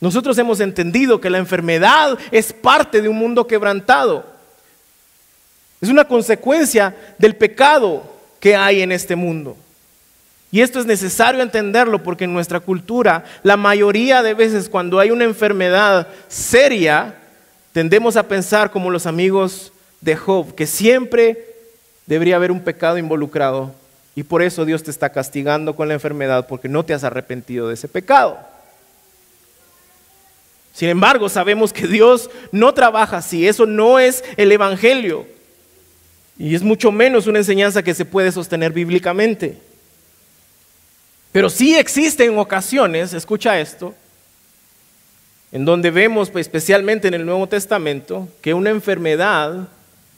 [0.00, 4.24] Nosotros hemos entendido que la enfermedad es parte de un mundo quebrantado.
[5.80, 8.02] Es una consecuencia del pecado
[8.40, 9.56] que hay en este mundo.
[10.52, 15.10] Y esto es necesario entenderlo porque en nuestra cultura, la mayoría de veces cuando hay
[15.10, 17.14] una enfermedad seria,
[17.72, 21.46] tendemos a pensar como los amigos de Job, que siempre
[22.06, 23.72] debería haber un pecado involucrado
[24.16, 27.68] y por eso Dios te está castigando con la enfermedad porque no te has arrepentido
[27.68, 28.38] de ese pecado.
[30.72, 35.26] Sin embargo, sabemos que Dios no trabaja así, eso no es el Evangelio
[36.40, 39.58] y es mucho menos una enseñanza que se puede sostener bíblicamente.
[41.32, 43.94] Pero sí existen ocasiones, escucha esto,
[45.52, 49.68] en donde vemos, pues, especialmente en el Nuevo Testamento, que una enfermedad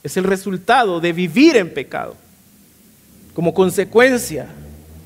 [0.04, 2.14] es el resultado de vivir en pecado.
[3.34, 4.46] Como consecuencia,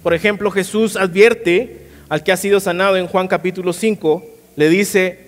[0.03, 4.23] por ejemplo, Jesús advierte al que ha sido sanado en Juan capítulo 5,
[4.57, 5.26] le dice,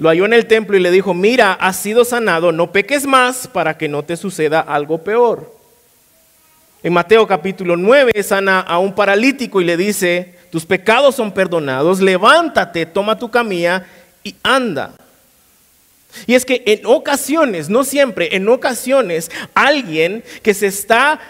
[0.00, 3.46] lo halló en el templo y le dijo, mira, has sido sanado, no peques más
[3.46, 5.54] para que no te suceda algo peor.
[6.82, 12.00] En Mateo capítulo 9 sana a un paralítico y le dice, tus pecados son perdonados,
[12.00, 13.84] levántate, toma tu camilla
[14.24, 14.94] y anda.
[16.26, 21.20] Y es que en ocasiones, no siempre, en ocasiones, alguien que se está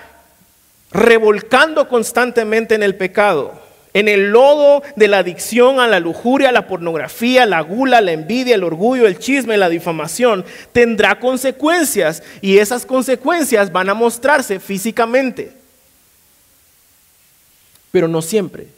[0.92, 3.60] revolcando constantemente en el pecado,
[3.92, 8.54] en el lodo de la adicción a la lujuria, la pornografía, la gula, la envidia,
[8.54, 15.52] el orgullo, el chisme, la difamación, tendrá consecuencias y esas consecuencias van a mostrarse físicamente.
[17.90, 18.68] Pero no siempre.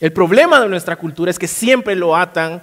[0.00, 2.62] El problema de nuestra cultura es que siempre lo atan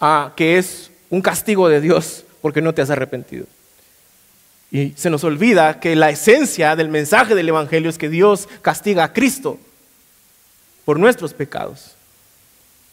[0.00, 3.46] a que es un castigo de Dios porque no te has arrepentido.
[4.74, 9.04] Y se nos olvida que la esencia del mensaje del Evangelio es que Dios castiga
[9.04, 9.56] a Cristo
[10.84, 11.94] por nuestros pecados.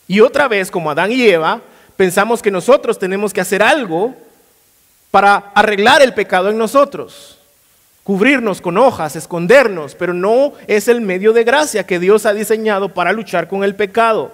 [0.07, 1.59] Y otra vez, como Adán y Eva,
[1.97, 4.13] pensamos que nosotros tenemos que hacer algo
[5.09, 7.39] para arreglar el pecado en nosotros,
[8.03, 12.93] cubrirnos con hojas, escondernos, pero no es el medio de gracia que Dios ha diseñado
[12.93, 14.31] para luchar con el pecado.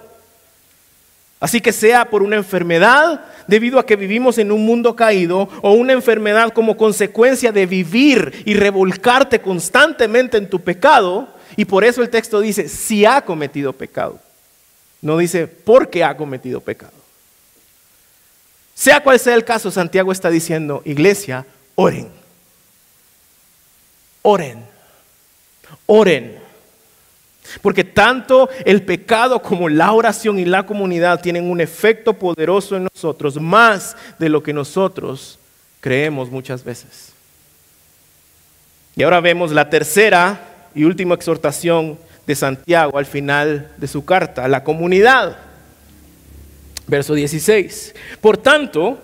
[1.40, 5.72] Así que sea por una enfermedad debido a que vivimos en un mundo caído o
[5.72, 12.02] una enfermedad como consecuencia de vivir y revolcarte constantemente en tu pecado, y por eso
[12.02, 14.20] el texto dice, si ha cometido pecado.
[15.00, 16.92] No dice, porque ha cometido pecado.
[18.74, 22.10] Sea cual sea el caso, Santiago está diciendo, iglesia, oren.
[24.22, 24.64] Oren.
[25.86, 26.37] Oren.
[27.62, 32.84] Porque tanto el pecado como la oración y la comunidad tienen un efecto poderoso en
[32.92, 35.38] nosotros, más de lo que nosotros
[35.80, 37.12] creemos muchas veces.
[38.96, 40.40] Y ahora vemos la tercera
[40.74, 45.38] y última exhortación de Santiago al final de su carta, la comunidad.
[46.86, 47.94] Verso 16.
[48.20, 48.98] Por tanto,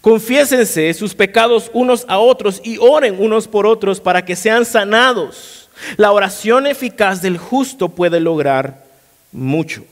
[0.00, 5.65] confiésense sus pecados unos a otros y oren unos por otros para que sean sanados.
[5.96, 8.84] La oración eficaz del justo puede lograr
[9.32, 9.84] mucho.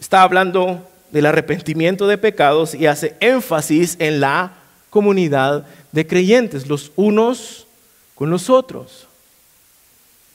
[0.00, 4.52] Está hablando del arrepentimiento de pecados y hace énfasis en la
[4.90, 7.66] comunidad de creyentes, los unos
[8.14, 9.06] con los otros.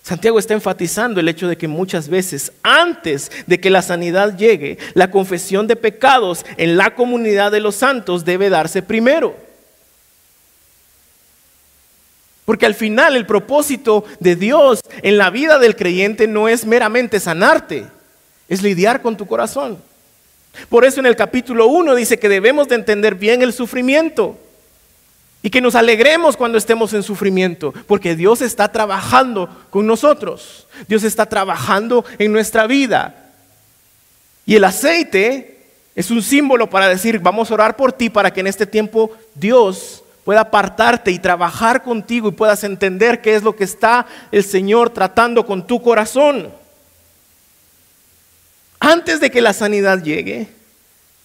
[0.04, 4.78] Santiago está enfatizando el hecho de que muchas veces antes de que la sanidad llegue,
[4.96, 9.53] la confesión de pecados en la comunidad de los santos debe darse primero.
[12.46, 17.20] Porque al final el propósito de Dios en la vida del creyente no es meramente
[17.20, 17.86] sanarte,
[18.50, 19.78] es lidiar con tu corazón.
[20.70, 24.38] Por eso en el capítulo 1 dice que debemos de entender bien el sufrimiento
[25.42, 31.04] y que nos alegremos cuando estemos en sufrimiento, porque Dios está trabajando con nosotros, Dios
[31.04, 33.32] está trabajando en nuestra vida.
[34.46, 35.58] Y el aceite
[35.96, 39.12] es un símbolo para decir, vamos a orar por ti para que en este tiempo
[39.36, 44.44] Dios pueda apartarte y trabajar contigo y puedas entender qué es lo que está el
[44.44, 46.52] Señor tratando con tu corazón.
[48.80, 50.48] Antes de que la sanidad llegue,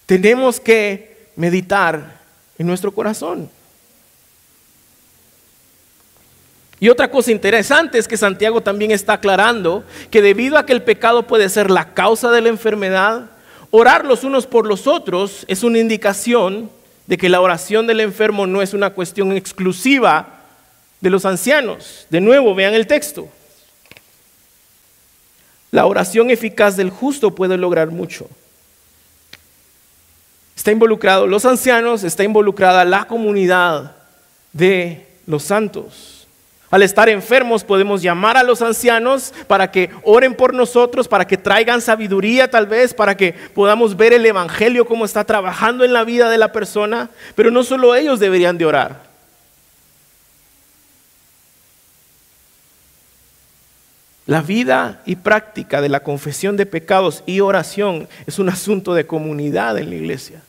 [0.05, 2.19] tenemos que meditar
[2.57, 3.49] en nuestro corazón.
[6.81, 10.81] Y otra cosa interesante es que Santiago también está aclarando que debido a que el
[10.81, 13.29] pecado puede ser la causa de la enfermedad,
[13.69, 16.69] orar los unos por los otros es una indicación
[17.09, 20.27] de que la oración del enfermo no es una cuestión exclusiva
[21.01, 22.05] de los ancianos.
[22.11, 23.27] De nuevo, vean el texto.
[25.71, 28.29] La oración eficaz del justo puede lograr mucho.
[30.55, 33.95] Está involucrado los ancianos, está involucrada la comunidad
[34.53, 36.18] de los santos.
[36.71, 41.37] Al estar enfermos podemos llamar a los ancianos para que oren por nosotros, para que
[41.37, 46.03] traigan sabiduría tal vez, para que podamos ver el Evangelio cómo está trabajando en la
[46.03, 47.09] vida de la persona.
[47.33, 49.09] Pero no solo ellos deberían de orar.
[54.27, 59.07] La vida y práctica de la confesión de pecados y oración es un asunto de
[59.07, 60.43] comunidad en la iglesia.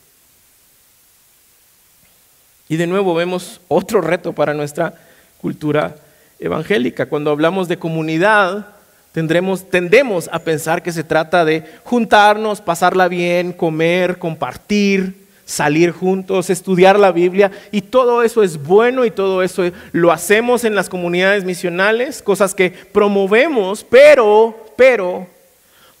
[2.69, 4.93] Y de nuevo vemos otro reto para nuestra
[5.41, 5.95] cultura
[6.41, 7.05] evangélica.
[7.05, 8.67] Cuando hablamos de comunidad,
[9.13, 16.49] tendremos, tendemos a pensar que se trata de juntarnos, pasarla bien, comer, compartir, salir juntos,
[16.49, 17.51] estudiar la Biblia.
[17.71, 22.55] Y todo eso es bueno y todo eso lo hacemos en las comunidades misionales, cosas
[22.55, 25.27] que promovemos, pero, pero,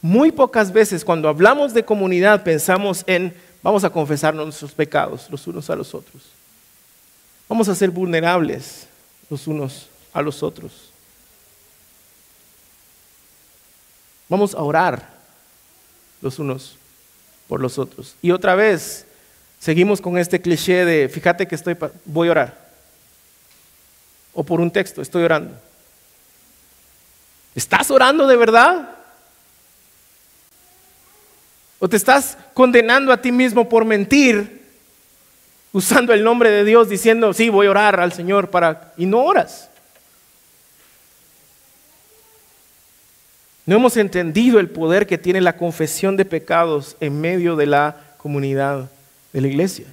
[0.01, 5.45] muy pocas veces cuando hablamos de comunidad pensamos en vamos a confesarnos nuestros pecados los
[5.45, 6.23] unos a los otros.
[7.47, 8.87] Vamos a ser vulnerables
[9.29, 10.91] los unos a los otros.
[14.27, 15.09] Vamos a orar
[16.21, 16.77] los unos
[17.47, 18.15] por los otros.
[18.21, 19.05] Y otra vez,
[19.59, 22.69] seguimos con este cliché de, fíjate que estoy, voy a orar.
[24.33, 25.53] O por un texto, estoy orando.
[27.53, 28.89] ¿Estás orando de verdad?
[31.79, 34.65] ¿O te estás condenando a ti mismo por mentir,
[35.73, 38.93] usando el nombre de Dios, diciendo, sí, voy a orar al Señor para...
[38.95, 39.70] y no oras?
[43.65, 48.15] No hemos entendido el poder que tiene la confesión de pecados en medio de la
[48.17, 48.89] comunidad
[49.33, 49.85] de la iglesia.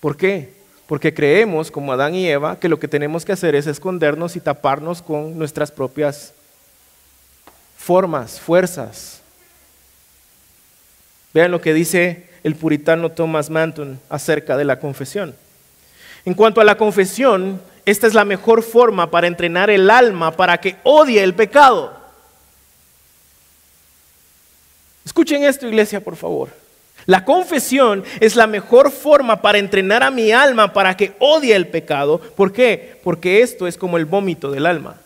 [0.00, 0.54] ¿Por qué?
[0.86, 4.40] Porque creemos, como Adán y Eva, que lo que tenemos que hacer es escondernos y
[4.40, 6.32] taparnos con nuestras propias
[7.76, 9.20] formas, fuerzas.
[11.32, 15.34] Vean lo que dice el puritano Thomas Manton acerca de la confesión.
[16.24, 20.58] En cuanto a la confesión, esta es la mejor forma para entrenar el alma para
[20.58, 21.99] que odie el pecado.
[25.04, 26.50] Escuchen esto, iglesia, por favor.
[27.06, 31.68] La confesión es la mejor forma para entrenar a mi alma para que odie el
[31.68, 32.18] pecado.
[32.18, 33.00] ¿Por qué?
[33.02, 35.00] Porque esto es como el vómito del alma.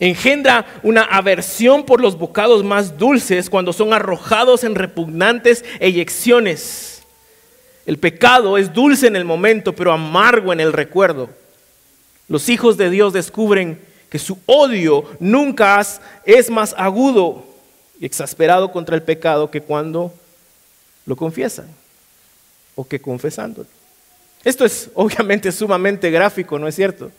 [0.00, 7.02] Engendra una aversión por los bocados más dulces cuando son arrojados en repugnantes eyecciones.
[7.86, 11.28] El pecado es dulce en el momento, pero amargo en el recuerdo.
[12.28, 13.78] Los hijos de Dios descubren
[14.14, 15.84] que su odio nunca
[16.24, 17.44] es más agudo
[17.98, 20.14] y exasperado contra el pecado que cuando
[21.04, 21.66] lo confiesan
[22.76, 23.66] o que confesándolo.
[24.44, 27.10] Esto es obviamente sumamente gráfico, ¿no es cierto?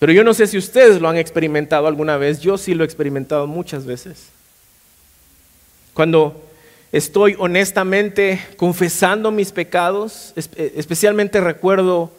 [0.00, 2.86] Pero yo no sé si ustedes lo han experimentado alguna vez, yo sí lo he
[2.86, 4.30] experimentado muchas veces.
[5.92, 6.42] Cuando
[6.90, 12.10] estoy honestamente confesando mis pecados, especialmente recuerdo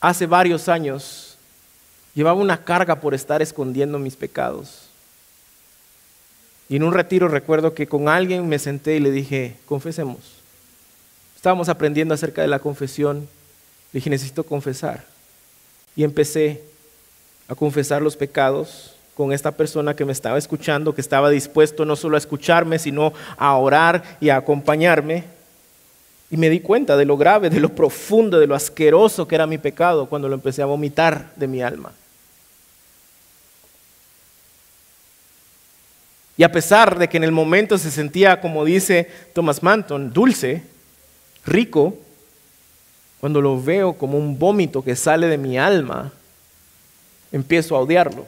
[0.00, 1.36] hace varios años,
[2.14, 4.86] llevaba una carga por estar escondiendo mis pecados.
[6.68, 10.18] Y en un retiro recuerdo que con alguien me senté y le dije, confesemos.
[11.36, 13.28] Estábamos aprendiendo acerca de la confesión.
[13.92, 15.04] Le dije, necesito confesar.
[15.94, 16.62] Y empecé
[17.48, 21.94] a confesar los pecados con esta persona que me estaba escuchando, que estaba dispuesto no
[21.94, 25.35] solo a escucharme, sino a orar y a acompañarme.
[26.30, 29.46] Y me di cuenta de lo grave, de lo profundo, de lo asqueroso que era
[29.46, 31.92] mi pecado cuando lo empecé a vomitar de mi alma.
[36.36, 40.62] Y a pesar de que en el momento se sentía, como dice Thomas Manton, dulce,
[41.46, 41.96] rico,
[43.20, 46.12] cuando lo veo como un vómito que sale de mi alma,
[47.32, 48.26] empiezo a odiarlo.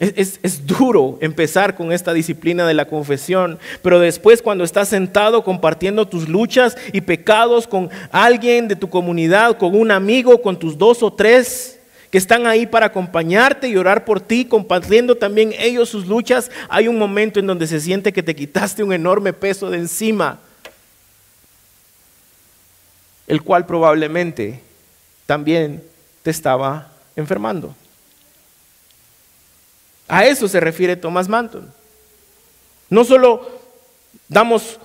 [0.00, 6.08] Es, duro empezar con esta disciplina de la confesión, pero después cuando estás sentado compartiendo
[6.08, 11.02] tus luchas y pecados con alguien de tu comunidad, con un amigo, con tus dos
[11.02, 11.78] o tres
[12.10, 16.88] que están ahí para acompañarte y orar por ti, compartiendo también ellos sus luchas, hay
[16.88, 20.40] un momento en donde se siente que te quitaste un enorme peso de encima,
[23.26, 24.62] el cual probablemente
[25.26, 25.82] también
[26.22, 27.74] te estaba enfermando.
[30.10, 31.72] A eso se refiere Thomas Manton.
[32.90, 33.48] No solo
[34.28, 34.78] damos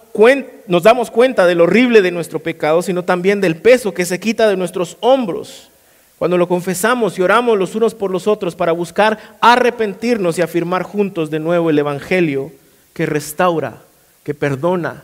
[0.67, 4.47] nos damos cuenta del horrible de nuestro pecado, sino también del peso que se quita
[4.47, 5.69] de nuestros hombros
[6.17, 10.83] cuando lo confesamos y oramos los unos por los otros para buscar arrepentirnos y afirmar
[10.83, 12.53] juntos de nuevo el Evangelio
[12.93, 13.81] que restaura,
[14.23, 15.03] que perdona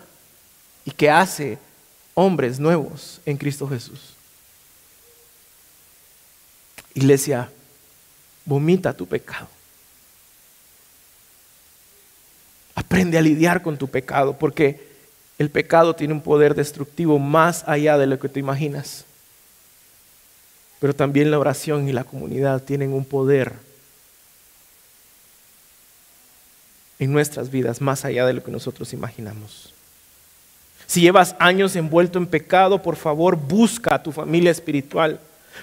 [0.85, 1.57] y que hace
[2.13, 4.13] hombres nuevos en Cristo Jesús.
[6.93, 7.49] Iglesia,
[8.45, 9.49] vomita tu pecado.
[12.91, 14.85] Aprende a lidiar con tu pecado porque
[15.39, 19.05] el pecado tiene un poder destructivo más allá de lo que te imaginas.
[20.81, 23.53] Pero también la oración y la comunidad tienen un poder
[26.99, 29.73] en nuestras vidas más allá de lo que nosotros imaginamos.
[30.85, 35.17] Si llevas años envuelto en pecado, por favor busca a tu familia espiritual.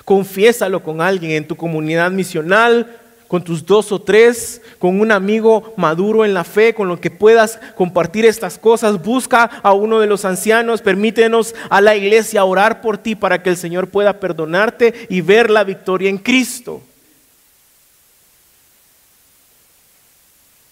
[0.07, 2.99] Confiésalo con alguien en tu comunidad misional,
[3.29, 7.11] con tus dos o tres, con un amigo maduro en la fe, con lo que
[7.11, 9.03] puedas compartir estas cosas.
[9.03, 13.51] Busca a uno de los ancianos, permítenos a la iglesia orar por ti para que
[13.51, 16.83] el Señor pueda perdonarte y ver la victoria en Cristo.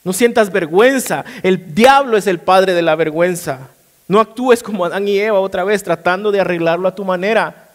[0.02, 3.68] No sientas vergüenza, el diablo es el padre de la vergüenza.
[4.08, 7.70] No actúes como Adán y Eva otra vez tratando de arreglarlo a tu manera,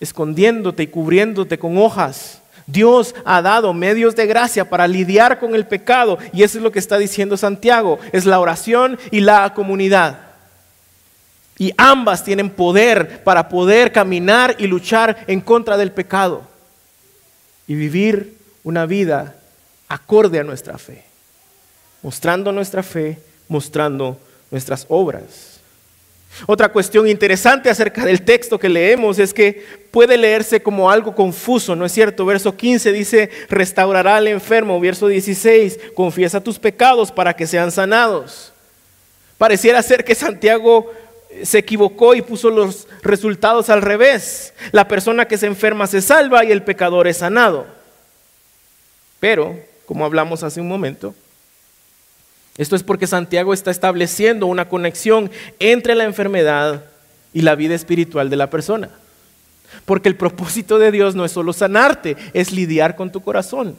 [0.00, 2.40] escondiéndote y cubriéndote con hojas.
[2.66, 6.72] Dios ha dado medios de gracia para lidiar con el pecado y eso es lo
[6.72, 10.18] que está diciendo Santiago, es la oración y la comunidad.
[11.58, 16.42] Y ambas tienen poder para poder caminar y luchar en contra del pecado
[17.66, 19.36] y vivir una vida
[19.88, 21.04] acorde a nuestra fe,
[22.02, 24.18] mostrando nuestra fe, mostrando
[24.50, 25.53] nuestras obras.
[26.46, 31.76] Otra cuestión interesante acerca del texto que leemos es que puede leerse como algo confuso,
[31.76, 32.26] ¿no es cierto?
[32.26, 34.80] Verso 15 dice, restaurará al enfermo.
[34.80, 38.52] Verso 16, confiesa tus pecados para que sean sanados.
[39.38, 40.92] Pareciera ser que Santiago
[41.42, 44.54] se equivocó y puso los resultados al revés.
[44.72, 47.66] La persona que se enferma se salva y el pecador es sanado.
[49.20, 51.14] Pero, como hablamos hace un momento,
[52.56, 56.84] esto es porque Santiago está estableciendo una conexión entre la enfermedad
[57.32, 58.90] y la vida espiritual de la persona.
[59.84, 63.76] Porque el propósito de Dios no es solo sanarte, es lidiar con tu corazón.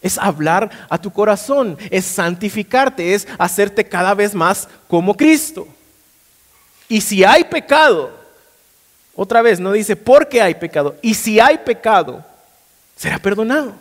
[0.00, 5.66] Es hablar a tu corazón, es santificarte, es hacerte cada vez más como Cristo.
[6.88, 8.16] Y si hay pecado,
[9.16, 12.24] otra vez no dice por qué hay pecado, y si hay pecado,
[12.96, 13.74] será perdonado.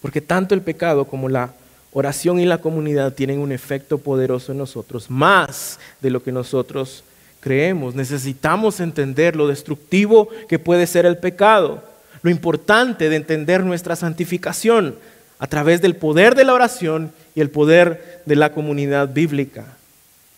[0.00, 1.52] Porque tanto el pecado como la
[1.92, 7.02] oración y la comunidad tienen un efecto poderoso en nosotros, más de lo que nosotros
[7.40, 7.94] creemos.
[7.94, 11.82] Necesitamos entender lo destructivo que puede ser el pecado,
[12.22, 14.96] lo importante de entender nuestra santificación
[15.38, 19.66] a través del poder de la oración y el poder de la comunidad bíblica.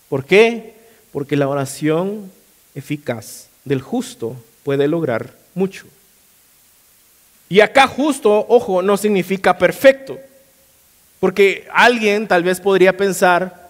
[0.09, 0.75] ¿Por qué?
[1.11, 2.31] Porque la oración
[2.75, 5.85] eficaz del justo puede lograr mucho.
[7.51, 10.17] Y acá justo, ojo, no significa perfecto.
[11.19, 13.69] Porque alguien tal vez podría pensar,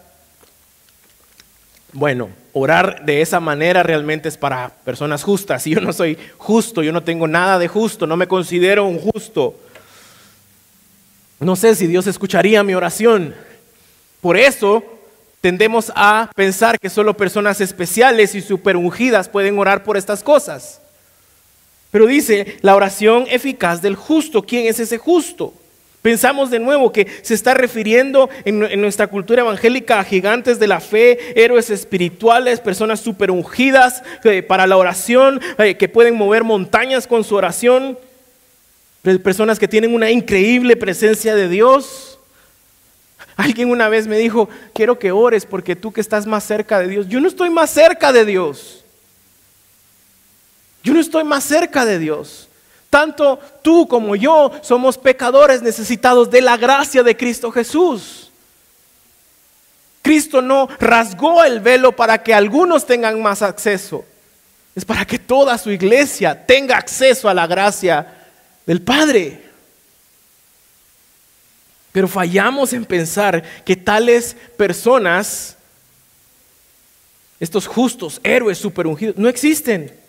[1.91, 5.65] bueno, orar de esa manera realmente es para personas justas.
[5.65, 8.99] Y yo no soy justo, yo no tengo nada de justo, no me considero un
[8.99, 9.59] justo.
[11.39, 13.33] No sé si Dios escucharía mi oración.
[14.21, 14.83] Por eso
[15.41, 20.81] tendemos a pensar que solo personas especiales y superungidas pueden orar por estas cosas.
[21.91, 24.41] Pero dice, la oración eficaz del justo.
[24.43, 25.53] ¿Quién es ese justo?
[26.01, 30.79] Pensamos de nuevo que se está refiriendo en, nuestra cultura evangélica a gigantes de la
[30.79, 37.23] fe, héroes espirituales, personas superungidas eh, para la oración, eh, que pueden mover montañas con
[37.23, 37.99] su oración,
[39.23, 42.17] personas que tienen una increíble presencia de Dios.
[43.35, 46.87] Alguien una vez me dijo, quiero que ores porque tú que estás más cerca de
[46.87, 48.83] Dios, yo no estoy más cerca de Dios.
[50.83, 52.47] Yo no estoy más cerca de Dios.
[52.89, 58.29] Tanto tú como yo somos pecadores necesitados de la gracia de Cristo Jesús.
[60.01, 64.03] Cristo no rasgó el velo para que algunos tengan más acceso.
[64.75, 68.13] Es para que toda su iglesia tenga acceso a la gracia
[68.65, 69.41] del Padre.
[71.91, 75.57] Pero fallamos en pensar que tales personas,
[77.39, 80.00] estos justos, héroes superungidos, no existen.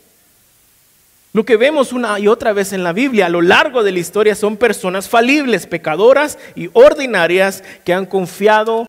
[1.33, 3.99] Lo que vemos una y otra vez en la Biblia a lo largo de la
[3.99, 8.87] historia son personas falibles, pecadoras y ordinarias que han confiado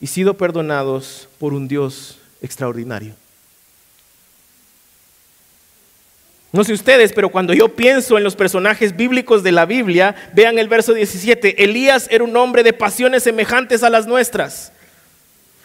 [0.00, 3.14] y sido perdonados por un Dios extraordinario.
[6.52, 10.58] No sé ustedes, pero cuando yo pienso en los personajes bíblicos de la Biblia, vean
[10.58, 14.71] el verso 17, Elías era un hombre de pasiones semejantes a las nuestras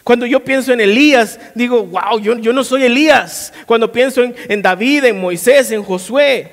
[0.08, 3.52] cuando yo pienso en Elías, digo, wow, yo, no soy Elías.
[3.66, 6.50] Cuando pienso en, en, David, en Moisés, en Josué.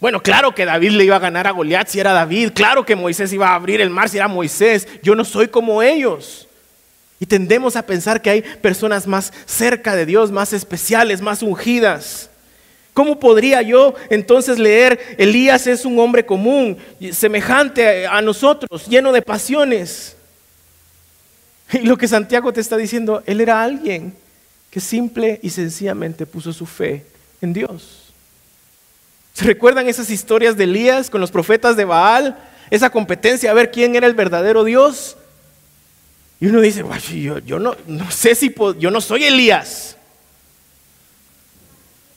[0.00, 2.52] Bueno, claro que David le iba a ganar a Goliat si era David.
[2.54, 4.88] Claro que Moisés iba a abrir el mar si era Moisés.
[5.02, 6.48] Yo no soy como ellos.
[7.20, 12.30] Y tendemos a pensar que hay personas más cerca de Dios, más especiales, más ungidas.
[12.94, 16.78] ¿Cómo podría yo entonces leer, Elías es un hombre común,
[17.12, 20.15] semejante a nosotros, lleno de pasiones?
[21.72, 24.14] Y lo que Santiago te está diciendo, él era alguien
[24.70, 27.04] que simple y sencillamente puso su fe
[27.40, 28.12] en Dios.
[29.32, 32.38] ¿Se recuerdan esas historias de Elías con los profetas de Baal?
[32.70, 35.16] Esa competencia a ver quién era el verdadero Dios.
[36.40, 37.76] Y uno dice, yo, yo no,
[38.10, 39.96] sé si yo no soy Elías.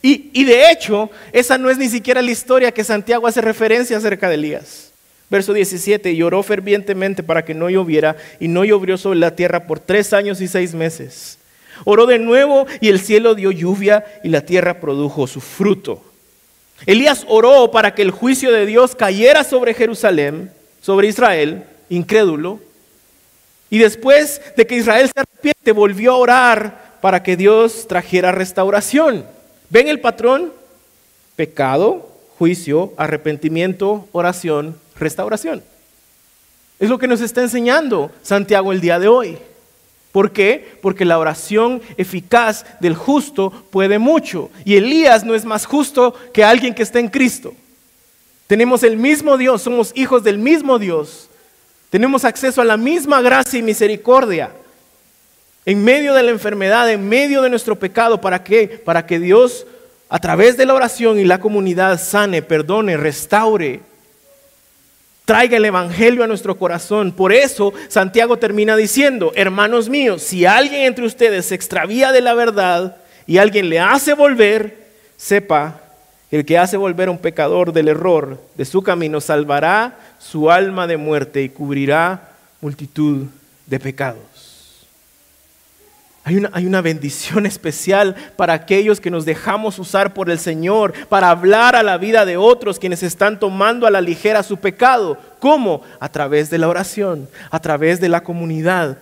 [0.01, 4.29] Y de hecho, esa no es ni siquiera la historia que Santiago hace referencia acerca
[4.29, 4.88] de Elías.
[5.29, 9.79] Verso 17, lloró fervientemente para que no lloviera y no llovió sobre la tierra por
[9.79, 11.37] tres años y seis meses.
[11.85, 16.03] Oró de nuevo y el cielo dio lluvia y la tierra produjo su fruto.
[16.85, 20.51] Elías oró para que el juicio de Dios cayera sobre Jerusalén,
[20.81, 22.59] sobre Israel, incrédulo.
[23.69, 29.25] Y después de que Israel se arrepiente, volvió a orar para que Dios trajera restauración.
[29.69, 30.51] ¿Ven el patrón?
[31.35, 35.63] Pecado, juicio, arrepentimiento, oración, restauración.
[36.79, 39.37] Es lo que nos está enseñando Santiago el día de hoy.
[40.11, 40.77] ¿Por qué?
[40.81, 44.49] Porque la oración eficaz del justo puede mucho.
[44.65, 47.53] Y Elías no es más justo que alguien que está en Cristo.
[48.47, 51.29] Tenemos el mismo Dios, somos hijos del mismo Dios.
[51.91, 54.51] Tenemos acceso a la misma gracia y misericordia.
[55.65, 58.81] En medio de la enfermedad, en medio de nuestro pecado, ¿para qué?
[58.83, 59.67] Para que Dios,
[60.07, 63.81] a través de la oración y la comunidad, sane, perdone, restaure
[65.29, 67.11] traiga el Evangelio a nuestro corazón.
[67.11, 72.33] Por eso Santiago termina diciendo, hermanos míos, si alguien entre ustedes se extravía de la
[72.33, 75.81] verdad y alguien le hace volver, sepa
[76.31, 80.49] que el que hace volver a un pecador del error de su camino salvará su
[80.49, 83.27] alma de muerte y cubrirá multitud
[83.67, 84.28] de pecados.
[86.51, 91.75] Hay una, bendición especial para aquellos que nos dejamos usar por el Señor, para hablar
[91.75, 95.17] a la vida de otros quienes están tomando a la ligera su pecado.
[95.39, 95.81] ¿Cómo?
[95.99, 98.99] A través de la oración, a través de la comunidad.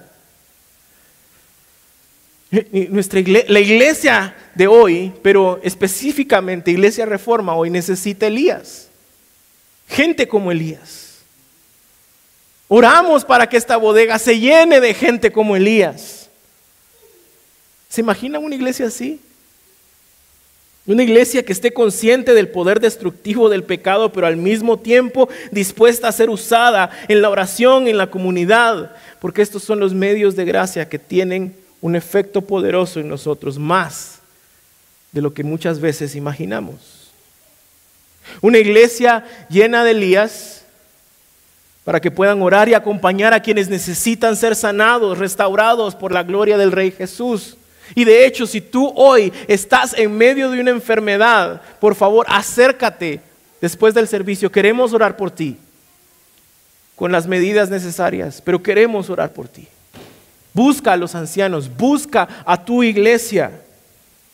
[2.72, 3.20] Nuestra
[3.50, 8.88] la iglesia de hoy, pero específicamente Iglesia Reforma hoy necesita Elías.
[9.90, 11.18] Gente como Elías.
[12.70, 16.17] Oramos para que esta bodega se llene de gente como Elías.
[17.98, 19.20] ¿Se imagina una iglesia así?
[20.86, 26.08] Una iglesia que esté consciente del poder destructivo del pecado, pero al mismo tiempo dispuesta
[26.08, 30.46] a ser usada en la oración, en la comunidad, porque estos son los medios de
[30.46, 34.20] gracia que tienen un efecto poderoso en nosotros, más
[35.12, 37.10] de lo que muchas veces imaginamos.
[38.44, 40.66] Una iglesia llena de Elías
[41.84, 46.60] para que puedan orar y acompañar a quienes necesitan ser sanados, restaurados por la gloria
[46.60, 47.58] del Rey Jesús.
[47.96, 53.22] Y de hecho, si tú hoy estás en medio de una enfermedad, por favor, acércate
[53.62, 54.52] después del servicio.
[54.52, 55.58] Queremos orar por ti
[56.96, 59.68] con las medidas necesarias, pero queremos orar por ti.
[60.54, 63.52] Busca a los ancianos, busca a tu iglesia.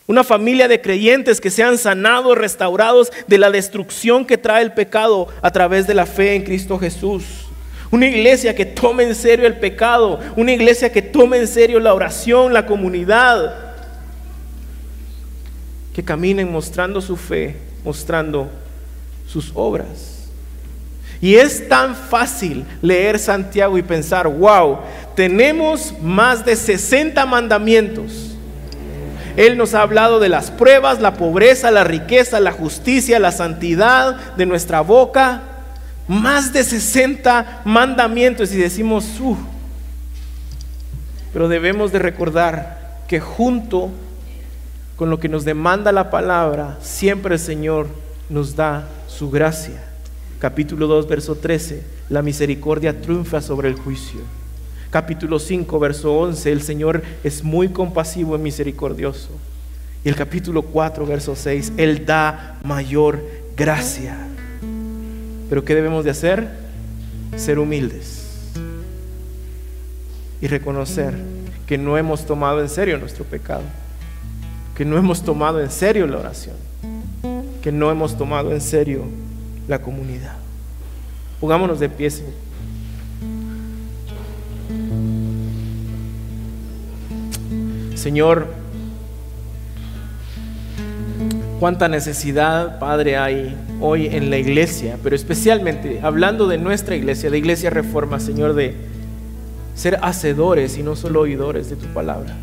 [0.08, 5.28] Una familia de creyentes que sean sanados, restaurados de la destrucción que trae el pecado
[5.42, 7.24] a través de la fe en Cristo Jesús.
[7.94, 10.20] Una iglesia que tome en serio el pecado.
[10.36, 13.76] Una iglesia que tome en serio la oración, la comunidad.
[15.94, 18.50] Que caminen mostrando su fe, mostrando
[19.28, 20.26] sus obras.
[21.22, 24.80] Y es tan fácil leer Santiago y pensar, wow,
[25.16, 28.32] tenemos más de 60 mandamientos.
[29.38, 34.34] Él nos ha hablado de las pruebas, la pobreza, la riqueza, la justicia, la santidad
[34.36, 35.53] de nuestra boca
[36.08, 39.38] más de 60 mandamientos y decimos, uh,
[41.32, 43.90] pero debemos de recordar que junto
[44.96, 47.88] con lo que nos demanda la palabra, siempre el Señor
[48.30, 49.84] nos da su gracia.
[50.40, 54.22] Capítulo 2, verso 13, la misericordia triunfa sobre el juicio.
[54.92, 59.30] Capítulo 5, verso 11, el Señor es muy compasivo y misericordioso.
[60.04, 63.24] Y el capítulo 4, verso 6, Él da mayor
[63.56, 64.18] gracia.
[65.54, 66.48] Pero ¿qué debemos de hacer?
[67.36, 68.24] Ser humildes
[70.42, 71.14] y reconocer
[71.68, 73.62] que no hemos tomado en serio nuestro pecado,
[74.76, 76.56] que no hemos tomado en serio la oración,
[77.62, 79.04] que no hemos tomado en serio
[79.68, 80.38] la comunidad.
[81.40, 82.10] Pongámonos de pie.
[87.94, 88.48] Señor,
[91.64, 97.38] cuánta necesidad, Padre, hay hoy en la iglesia, pero especialmente hablando de nuestra iglesia, de
[97.38, 98.76] Iglesia Reforma, Señor, de
[99.74, 102.36] ser hacedores y no solo oidores de tu palabra.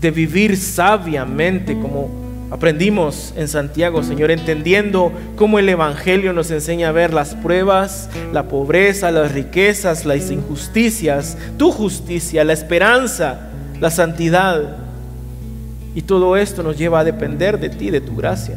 [0.00, 2.08] De vivir sabiamente como
[2.52, 8.44] aprendimos en Santiago, Señor, entendiendo cómo el Evangelio nos enseña a ver las pruebas, la
[8.44, 13.50] pobreza, las riquezas, las injusticias, tu justicia, la esperanza,
[13.80, 14.87] la santidad
[15.98, 18.56] y todo esto nos lleva a depender de ti, de tu gracia.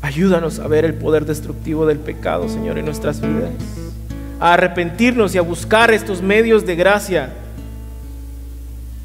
[0.00, 3.50] Ayúdanos a ver el poder destructivo del pecado, Señor, en nuestras vidas.
[4.40, 7.34] A arrepentirnos y a buscar estos medios de gracia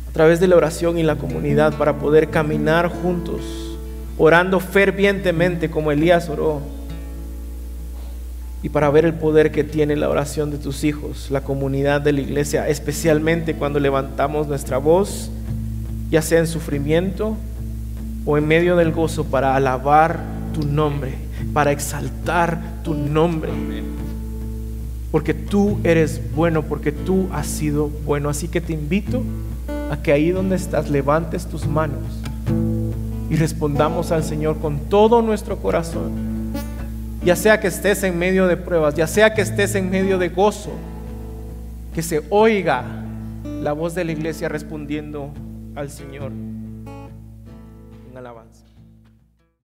[0.09, 3.41] a través de la oración y la comunidad para poder caminar juntos,
[4.17, 6.61] orando fervientemente como Elías oró.
[8.63, 12.13] Y para ver el poder que tiene la oración de tus hijos, la comunidad de
[12.13, 15.29] la iglesia, especialmente cuando levantamos nuestra voz
[16.09, 17.35] ya sea en sufrimiento
[18.25, 20.19] o en medio del gozo, para alabar
[20.53, 21.13] tu nombre,
[21.53, 23.51] para exaltar tu nombre.
[25.11, 28.29] Porque tú eres bueno, porque tú has sido bueno.
[28.29, 29.23] Así que te invito
[29.91, 32.01] a que ahí donde estás levantes tus manos
[33.29, 36.11] y respondamos al Señor con todo nuestro corazón.
[37.23, 40.29] Ya sea que estés en medio de pruebas, ya sea que estés en medio de
[40.29, 40.71] gozo,
[41.93, 42.83] que se oiga
[43.61, 45.31] la voz de la iglesia respondiendo
[45.75, 46.31] al Señor.